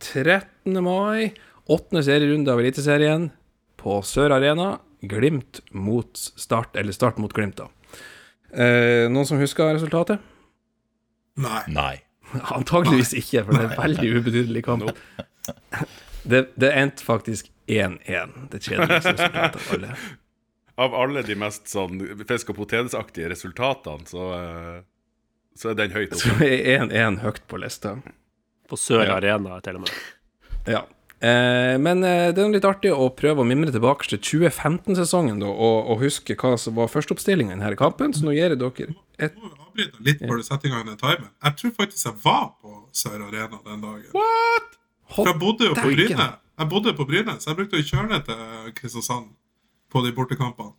[0.02, 0.80] 13.
[0.82, 1.30] mai.
[1.70, 3.28] Åttende serierunde av Eliteserien
[3.78, 4.80] på Sør Arena.
[5.06, 7.68] Glimt mot Start, eller Start mot Glimt, da.
[8.50, 10.18] Eh, noen som husker resultatet?
[11.38, 11.62] Nei.
[11.70, 11.94] Nei.
[12.58, 14.90] Antageligvis ikke, for det er en veldig ubetydelig kamp.
[16.20, 18.34] Det, det endte faktisk 1-1.
[18.52, 19.94] Det kjedeligste resultatet av alle.
[20.84, 21.98] Av alle de mest sånn
[22.28, 24.76] fisk- og potetesaktige resultatene, så, eh,
[25.56, 27.94] så er den høyt Så er 1-1 høyt på lista.
[28.68, 29.96] På Sør Arena, til og med.
[30.68, 30.84] Ja.
[31.20, 35.90] Eh, men eh, det er litt artig å prøve å mimre tilbake til 2015-sesongen og,
[35.92, 38.14] og huske hva som var førsteoppstillinga i denne kampen.
[38.16, 39.36] Så nå gir jeg dere et
[40.00, 41.28] litt før du setter i gang den timen.
[41.44, 44.08] Jeg tror faktisk jeg var på Sør Arena den dagen.
[45.10, 46.30] For jeg bodde jo på Bryne.
[46.60, 49.30] Jeg bodde på Bryne, så jeg brukte å kjøre ned til Kristiansand
[49.92, 50.72] på de bortekampene.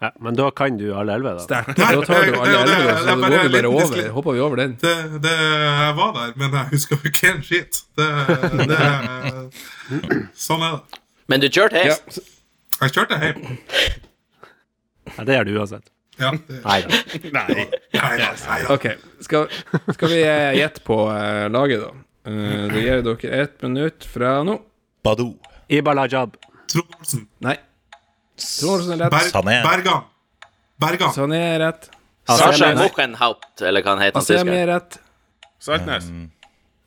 [0.00, 1.44] Ja, men da kan du alle elleve, da.
[1.46, 1.78] sterkt.
[1.78, 4.08] Da tar du alle det- det- elleve, det så er går vi bare over.
[4.12, 4.74] Hopper vi over den.
[4.82, 4.94] Det,
[5.24, 7.80] det, jeg var der, men jeg husker jo ikke en skitt.
[7.96, 8.08] Det,
[8.68, 8.80] det,
[10.36, 11.00] sånn er det.
[11.32, 11.96] Men du kjørte hjem?
[11.96, 12.22] Ja,
[12.82, 13.58] Jeg kjørte hjem.
[15.16, 15.86] Ja, det gjør du uansett.
[16.20, 17.00] Ja, det, Nei da.
[17.32, 17.66] Nei.
[17.92, 18.60] nei, nei.
[18.72, 18.86] OK.
[19.24, 19.48] Skal,
[19.96, 21.90] skal vi eh, gjette på uh, laget, da?
[22.26, 24.58] Uh, da gir dere ett minutt fra nå.
[25.04, 25.34] Badou.
[25.72, 26.36] Ibalajab.
[26.72, 27.26] Trond Olsen.
[27.44, 27.56] Nei.
[28.36, 29.12] Trond Olsen er rett.
[29.14, 29.56] Ber, Sané.
[29.64, 29.96] Berga.
[30.82, 31.10] Berga.
[31.16, 31.90] Sané er rett.
[32.28, 32.72] Sasha.
[32.76, 34.18] Mochenhaupt, eller hva han heter.
[34.20, 34.98] Asemi er rett.
[35.62, 36.08] Saltnes.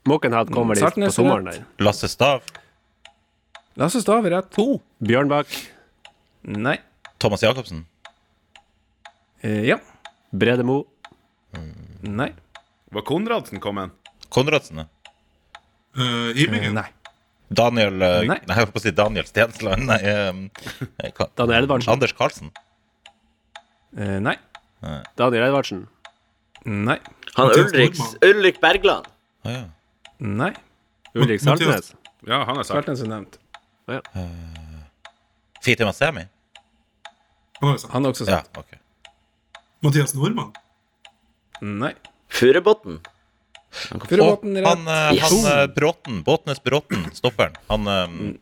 [0.09, 1.61] Måkenhatt kommer dit på er sommeren rett.
[1.61, 1.85] der.
[1.85, 2.43] Lasse Stav.
[3.79, 4.59] Lasse Stav er rett.
[4.99, 5.55] Bjørnbakk.
[6.43, 6.77] Nei.
[7.19, 7.85] Thomas Jacobsen.
[9.41, 9.79] Eh, ja.
[10.31, 10.83] Bredemo.
[12.03, 12.29] Nei.
[12.91, 13.91] Var Konradsen kommet?
[14.29, 14.77] Konradsen.
[14.83, 14.85] ja.
[15.97, 16.73] Uh, Eh, Ibingen.
[16.77, 16.85] nei.
[17.49, 18.27] Daniel eh, Nei.
[18.27, 19.85] Nei, jeg holdt på å si Daniel Stensland.
[19.89, 20.33] Nei, eh,
[21.03, 21.91] eh, hva- Daniel Edvardsen.
[21.93, 22.51] Anders Karlsen.
[23.97, 24.35] Eh, nei.
[25.17, 25.87] Daniel Edvardsen.
[26.65, 26.99] Nei.
[27.35, 28.29] Han Mathias Ulrik, Nordmann.
[28.29, 29.07] Ulrik Bergland.
[29.45, 29.63] Å ja.
[30.19, 30.51] Nei.
[31.15, 31.93] Ulrik Saltnes.
[32.27, 32.75] Ja, han er sagt.
[32.85, 33.39] Saltnes er nevnt.
[35.63, 36.25] Fiti Masemi?
[37.59, 37.93] Han har jo sagt.
[37.93, 38.57] Han er også Ja, sagt.
[38.57, 38.77] ok.
[39.83, 40.53] Mathias Nordmann.
[41.61, 41.93] Nei.
[42.29, 42.99] Furubotn.
[43.89, 44.43] Han, rett.
[44.87, 47.53] eh, han eh, Bråten, Båtenes Bråten, stopperen.
[47.67, 48.37] Han um,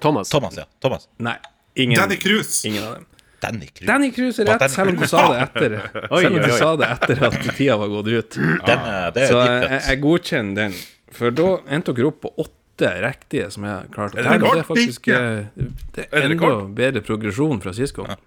[0.00, 0.28] Thomas.
[0.28, 0.64] Thomas, ja.
[0.80, 1.08] Thomas.
[1.16, 1.36] Nei.
[1.74, 2.64] Ingen, Danny Cruz.
[2.64, 3.06] ingen av dem.
[3.40, 3.86] Danny Cruz.
[3.86, 5.74] Danny Cruz er rett, Danny selv om du sa det etter
[6.10, 8.38] Oi, Selv om du sa det etter at tida var gått ut.
[8.66, 10.78] Den, det er Så jeg, jeg godkjenner den.
[11.18, 14.58] For da endte dere opp på åtte riktige som jeg klarte å Er det Det
[14.58, 16.50] er faktisk det Er enda
[16.82, 18.18] bedre progresjon fra sist gang.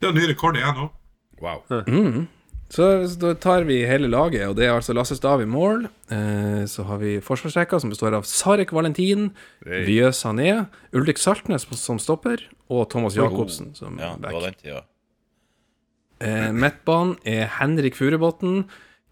[0.00, 0.90] Det er ny rekord igjen nå.
[1.42, 1.64] Wow.
[2.72, 5.84] Så, så da tar vi hele laget, og det er altså Lasse Stav i mål.
[6.08, 9.26] Eh, så har vi forsvarsrekka som består av Sarek Valentin,
[9.66, 9.82] Hey.
[9.84, 10.64] Vieux Sané,
[10.96, 12.40] Ulrik Saltnes som stopper,
[12.72, 14.64] og Thomas Jacobsen som Ja, det var back.
[16.22, 18.62] Eh, Midtbanen er Henrik Furubotn,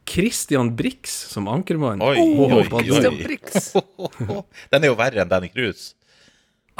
[0.09, 2.01] Christian Brix som ankermann.
[2.01, 2.97] Oi, oh, oi, Badou.
[2.97, 4.39] oi.
[4.73, 5.91] Den er jo verre enn Danny Cruz.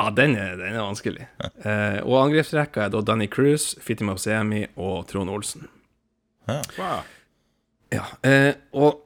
[0.01, 1.27] Ja, den er, den er vanskelig.
[1.45, 5.69] Eh, og angrepsrekka er da Danny Cruz, Fitima Semi og Trond Olsen.
[6.79, 7.01] Wow.
[7.91, 9.03] Ja, eh, og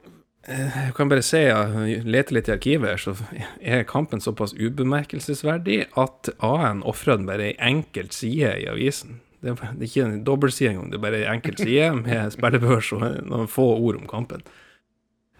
[0.47, 3.15] eh, jeg kan bare si, jeg leter litt i arkivet, så
[3.61, 9.19] er kampen såpass ubemerkelsesverdig at AN ofrer bare ei enkelt side i avisen.
[9.41, 12.31] Det er, det er ikke en dobbeltside engang, det er bare ei enkelt side med
[12.37, 14.45] spillebørs og noen få ord om kampen.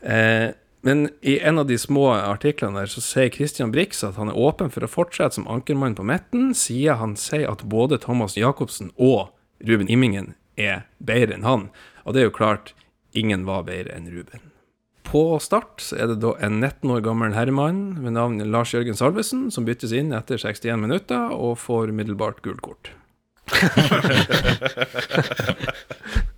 [0.01, 0.51] Eh,
[0.85, 4.37] men i en av de små artiklene der så sier Christian Brix at han er
[4.37, 8.91] åpen for å fortsette som ankermann på midten, siden han sier at både Thomas Jacobsen
[9.01, 9.31] og
[9.65, 11.67] Ruben Immingen er bedre enn han.
[12.05, 12.73] Og det er jo klart,
[13.17, 14.43] ingen var bedre enn Ruben.
[15.05, 18.97] På start så er det da en 19 år gammel herremann ved navn Lars Jørgen
[18.97, 22.91] Salvesen som byttes inn etter 61 minutter og får middelbart gult kort.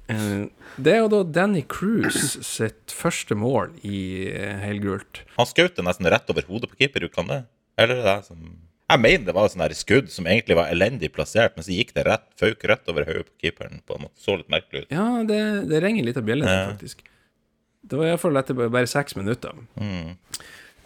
[0.08, 0.46] Eh,
[0.80, 5.24] Det er jo da Danny Cruise sitt første mål i eh, helgult.
[5.36, 7.42] Han skjøt det nesten rett over hodet på keeper, kan det?
[7.76, 8.46] Eller er det jeg som
[8.88, 12.06] Jeg mener det var sånn skudd som egentlig var elendig plassert, men så gikk det
[12.08, 13.82] rett, fauk rett over hodet på keeperen.
[13.86, 14.16] på en måte.
[14.24, 14.94] Så litt merkelig ut.
[14.96, 16.70] Ja, det, det ringer litt av bjellen, Ja.
[16.72, 17.04] faktisk.
[17.88, 19.52] Det var iallfall etter bare seks minutter.
[19.80, 20.16] Mm.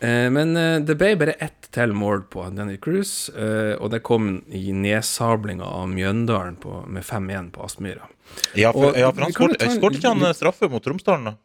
[0.01, 4.01] Eh, men eh, det ble bare ett til mål på Danny Cruise, eh, og det
[4.05, 8.09] kom i nedsablinga av Mjøndalen på, med 5-1 på Aspmyra.
[8.57, 11.37] Ja, for, Og ja, for han skårte ikke han straffe mot Romsdalen, da?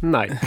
[0.00, 0.28] Nei.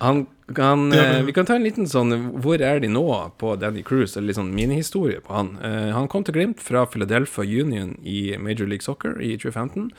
[0.00, 3.02] Han, han, eh, vi kan ta en liten sånn Hvor er de nå?
[3.36, 5.50] på Danny Cruise, eller litt sånn minihistorie på han.
[5.60, 9.90] Eh, han kom til Glimt fra Philadelphia Union i Major League Soccer i 2015.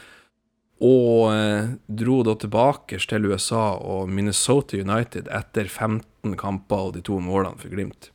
[0.81, 7.05] Og eh, dro da tilbake til USA og Minnesota United etter 15 kamper og de
[7.05, 8.09] to målene for Glimt.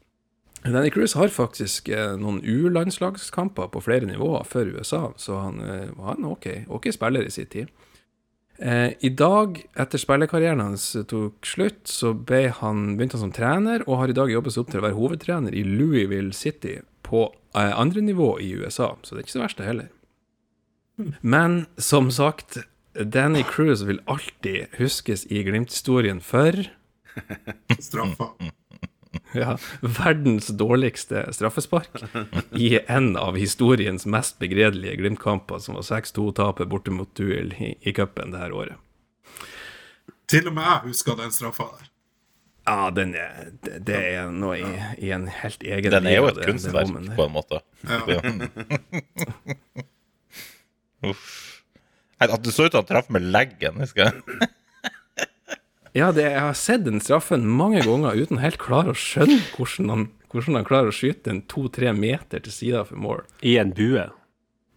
[0.66, 5.92] Danny Cruise har faktisk eh, noen U-landslagskamper på flere nivåer for USA, så han eh,
[5.94, 7.70] var en ok, ok spiller i sin tid.
[8.58, 12.14] Eh, I dag, etter spillekarrieren hans tok slutt, så
[12.60, 14.98] han, begynte han som trener, og har i dag jobbet seg opp til å være
[14.98, 17.26] hovedtrener i Louisville City på
[17.56, 19.92] eh, andre nivå i USA, så det er ikke så verst det heller.
[21.20, 22.62] Men som sagt,
[22.96, 26.56] Danny Cruise vil alltid huskes i Glimt-historien for
[27.88, 28.32] Straffa.
[29.42, 32.02] ja, verdens dårligste straffespark
[32.66, 37.92] i en av historiens mest begredelige Glimt-kamper, som var 6-2-tapet borte mot Duel i, i
[37.96, 38.76] cupen det her året.
[40.30, 41.90] Til og med jeg husker den straffa der.
[42.66, 44.70] Ja, den er, det, det er noe i,
[45.06, 47.60] i en helt egen Den er jo et det- det kunstverk, på en måte.
[47.86, 48.18] Ja.
[51.10, 51.28] Uff.
[52.18, 54.48] At du så ut til han traff med leggen, husker jeg.
[55.96, 59.92] Ja, det, jeg har sett den straffen mange ganger uten helt klare å skjønne hvordan
[59.92, 63.22] han, hvordan han klarer å skyte en to-tre meter til sida for mål.
[63.40, 64.04] I en bue.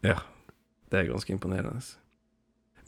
[0.06, 0.22] Ja,
[0.88, 1.84] det er ganske imponerende.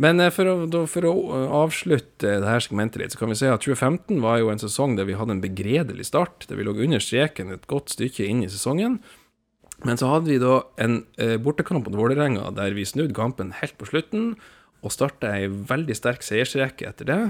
[0.01, 3.37] Men eh, for å, for å eh, avslutte det her segmentet litt, så kan vi
[3.41, 6.47] si at 2015 var jo en sesong der vi hadde en begredelig start.
[6.47, 9.01] Der vi lå under streken et godt stykke inn i sesongen.
[9.83, 13.75] Men så hadde vi da en eh, bortekamp mot Vålerenga der vi snudde kampen helt
[13.81, 14.35] på slutten,
[14.81, 17.21] og starta ei veldig sterk seiersrekke etter det,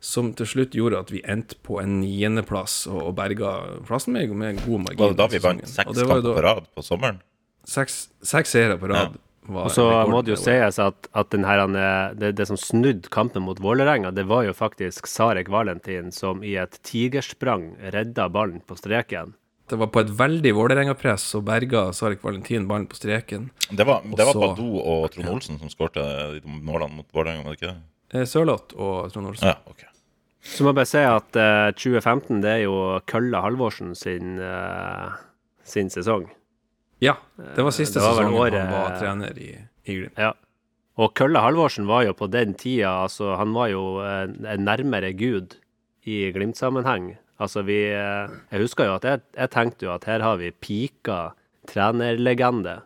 [0.00, 3.54] som til slutt gjorde at vi endte på en niendeplass og, og berga
[3.86, 4.98] plassen med, med god margin.
[5.00, 7.22] Var det da vi vant seks kamper på rad på sommeren?
[7.66, 9.22] Seks, seks seire på rad Ja.
[9.46, 13.06] Og så må det jo sies at, at den her, eh, det, det som snudde
[13.14, 18.58] kampen mot Vålerenga, det var jo faktisk Sarek Valentin som i et tigersprang redda ballen
[18.66, 19.36] på streken.
[19.70, 23.48] Det var på et veldig Vålerenga-press, og berga Sarek Valentin ballen på streken.
[23.70, 26.02] Det var, det var så- Badou og Trond Olsen som skårte
[26.40, 27.82] de målene mot Vålerenga, var det ikke det?
[28.14, 29.48] Eh, Sørloth og Trond Olsen.
[29.48, 29.84] Ja, ok.
[30.46, 32.74] Så må jeg bare si at eh, 2015 det er jo
[33.10, 35.08] Kølla Halvorsen sin, eh,
[35.66, 36.28] sin sesong.
[37.02, 39.50] Ja, det var siste Det var vel sesongen året- han var trener i,
[39.84, 40.18] i Glimt.
[40.18, 40.30] Ja.
[40.96, 45.10] Og Kølla Halvorsen var jo på den tida altså Han var jo en, en nærmere
[45.12, 45.58] Gud
[46.06, 47.16] i Glimt-sammenheng.
[47.38, 50.52] Altså, vi eh, Jeg husker jo at jeg, jeg tenkte jo at her har vi
[50.52, 51.32] pika
[51.68, 52.78] trenerlegende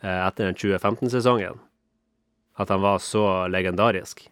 [0.00, 1.58] eh, etter den 2015-sesongen.
[2.56, 4.28] At han var så legendarisk.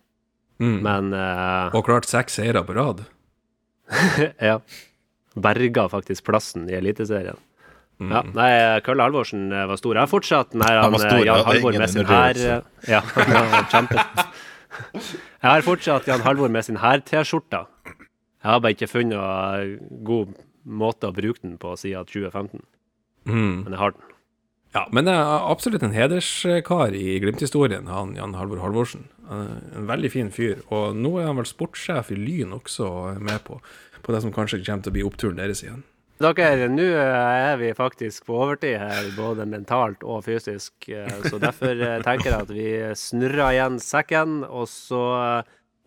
[0.61, 0.79] Mm.
[0.85, 3.05] Men uh, Og klart seks seire på rad.
[4.51, 4.59] ja.
[5.35, 7.39] Berga faktisk plassen i Eliteserien.
[8.03, 8.11] Mm.
[8.11, 8.53] Ja, nei,
[8.85, 9.95] Kølle Halvorsen eh, var stor.
[9.95, 12.41] Jeg har fortsatt den her Han han, stor, eh, Jan Halvor med sin her.
[12.89, 13.01] Ja,
[13.73, 14.05] kjempe.
[14.83, 17.67] Jeg har fortsatt Jan Halvor med sin her-T-skjorta.
[18.43, 20.33] Jeg har bare ikke funnet noen god
[20.67, 22.65] måte å bruke den på siden 2015.
[23.29, 23.63] Mm.
[23.63, 24.12] Men jeg har den.
[24.73, 29.03] Ja, men det er absolutt en hederskar i Glimt-historien, han Jan Halvor Halvorsen.
[29.29, 30.63] En veldig fin fyr.
[30.73, 32.87] Og nå er han vel sportssjef i Lyn også
[33.21, 33.59] med på,
[34.01, 35.83] på det som kanskje kommer til å bli oppturen deres igjen.
[36.23, 40.73] Dere, nå er vi faktisk på overtid her, både mentalt og fysisk.
[40.89, 45.03] eh, Så derfor eh, tenker jeg at vi snurrer igjen sekken, og så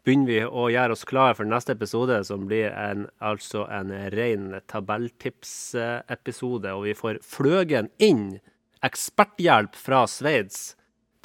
[0.05, 4.59] begynner vi å gjøre oss klare for neste episode, som blir en, altså en ren
[4.69, 6.69] tabelltipsepisode.
[6.75, 8.39] Og vi får fløgen inn
[8.85, 10.75] eksperthjelp fra Sveits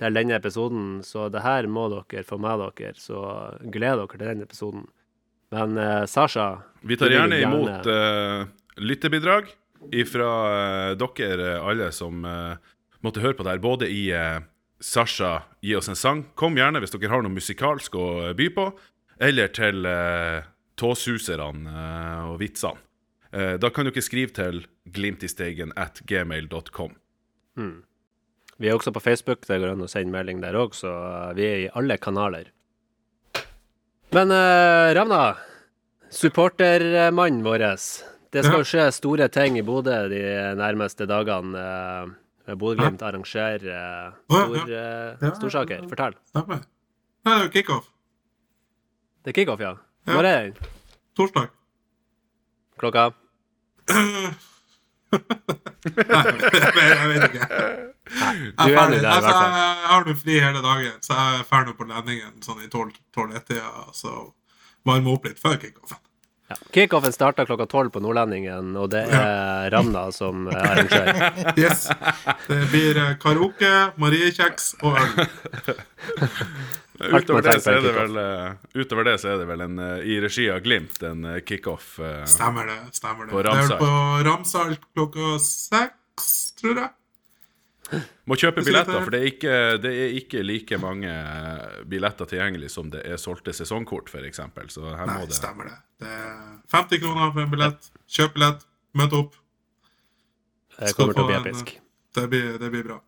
[0.00, 2.96] til denne episoden, så det her må dere få med dere.
[2.96, 3.20] Så
[3.68, 4.86] gled dere til den episoden.
[5.50, 8.46] Men uh, Sasha Vi tar gjerne, gjerne imot uh,
[8.80, 9.50] lyttebidrag
[10.06, 12.56] fra dere alle som eh,
[13.04, 14.40] måtte høre på det her, både i eh,
[14.80, 16.24] Sasha, gi oss en sang.
[16.34, 18.68] Kom gjerne hvis dere har noe musikalsk å eh, by på.
[19.20, 20.44] Eller til eh,
[20.80, 22.80] tåsuserne eh, og vitsene.
[23.30, 26.96] Eh, da kan dere skrive til glimtisteigen at gmail.com.
[27.56, 31.34] Vi er også på Facebook, det går an å sende melding der òg, så eh,
[31.38, 32.50] vi er i alle kanaler.
[34.12, 35.36] Men uh, Ravna,
[36.10, 37.62] supportermannen vår.
[38.30, 38.66] Det skal Ja.
[38.66, 40.20] skje store ting i Bodø de
[40.58, 41.54] nærmeste dagene.
[41.54, 45.86] Uh, Bodø-Glimt arrangerer uh, stor, eh, storsaker.
[45.88, 46.16] Fortell.
[46.32, 46.64] Stemmer.
[47.24, 47.88] Nei, det er jo kickoff.
[49.22, 49.60] Det er kickoff.
[49.62, 49.76] Ja.
[50.10, 50.70] Når er den?
[51.14, 51.50] Torsdag.
[52.82, 53.10] Klokka?
[55.10, 57.46] Nei, jeg vet ikke.
[58.10, 59.00] Jeg Du er er ferdig.
[59.00, 62.62] der, Altså, jeg har nå fri hele dagen, så jeg er ferdig på landingen sånn
[62.64, 63.88] i 12-1-tida.
[63.94, 64.14] Så
[64.86, 65.98] varme opp litt før kickoffen.
[66.50, 66.56] Ja.
[66.74, 71.54] Kickoffen starter klokka tolv på Nordlendingen, og det er Ravna som eh, arrangerer.
[71.62, 71.84] Yes.
[72.48, 73.70] Det blir eh, karaoke,
[74.02, 75.12] mariekjeks og øl.
[77.00, 80.06] Utover det, så er det vel, eh, utover det så er det vel en eh,
[80.12, 81.94] i regi av Glimt, en eh, kickoff.
[82.02, 82.78] uh, Stemmer det.
[82.92, 83.32] stemmer det.
[83.32, 83.90] På Det er på
[84.26, 86.30] Ramsalt klokka seks,
[86.60, 88.02] tror jeg.
[88.28, 91.10] Må kjøpe billetter, for det er, ikke, det er ikke like mange
[91.90, 94.44] billetter tilgjengelig som det er solgte sesongkort, f.eks.
[94.70, 95.78] Så her Nei, må det stemmer det.
[96.04, 96.34] Det er
[96.76, 97.90] 50 kroner for en billett.
[98.06, 98.66] Kjøp billett,
[99.00, 99.40] møt opp.
[100.76, 101.78] Det kommer til å bli episk.
[102.14, 103.00] Det blir, det blir bra.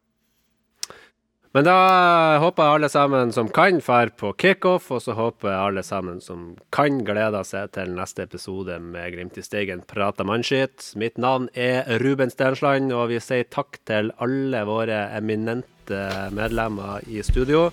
[1.53, 5.61] Men da håper jeg alle sammen som kan, drar på kickoff, og så håper jeg
[5.61, 10.94] alle sammen som kan, gleder seg til neste episode med Glimt i Steigen prater mannskitt.
[10.96, 17.20] Mitt navn er Ruben Stensland, og vi sier takk til alle våre eminente medlemmer i
[17.20, 17.68] studio.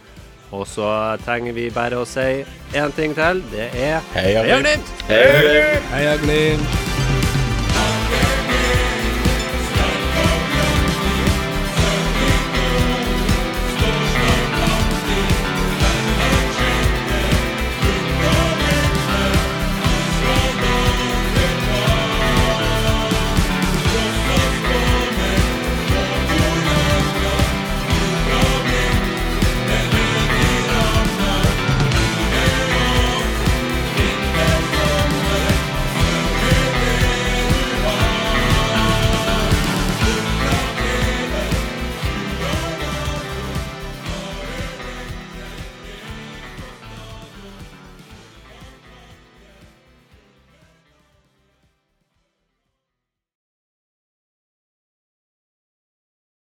[0.51, 0.91] Og så
[1.23, 2.43] trenger vi bare å si
[2.75, 3.45] én ting til.
[3.53, 4.95] Det er Heia Heia Glimt!
[5.07, 5.11] Glimt!
[5.13, 5.83] Hei.
[5.93, 6.98] Heia Glimt!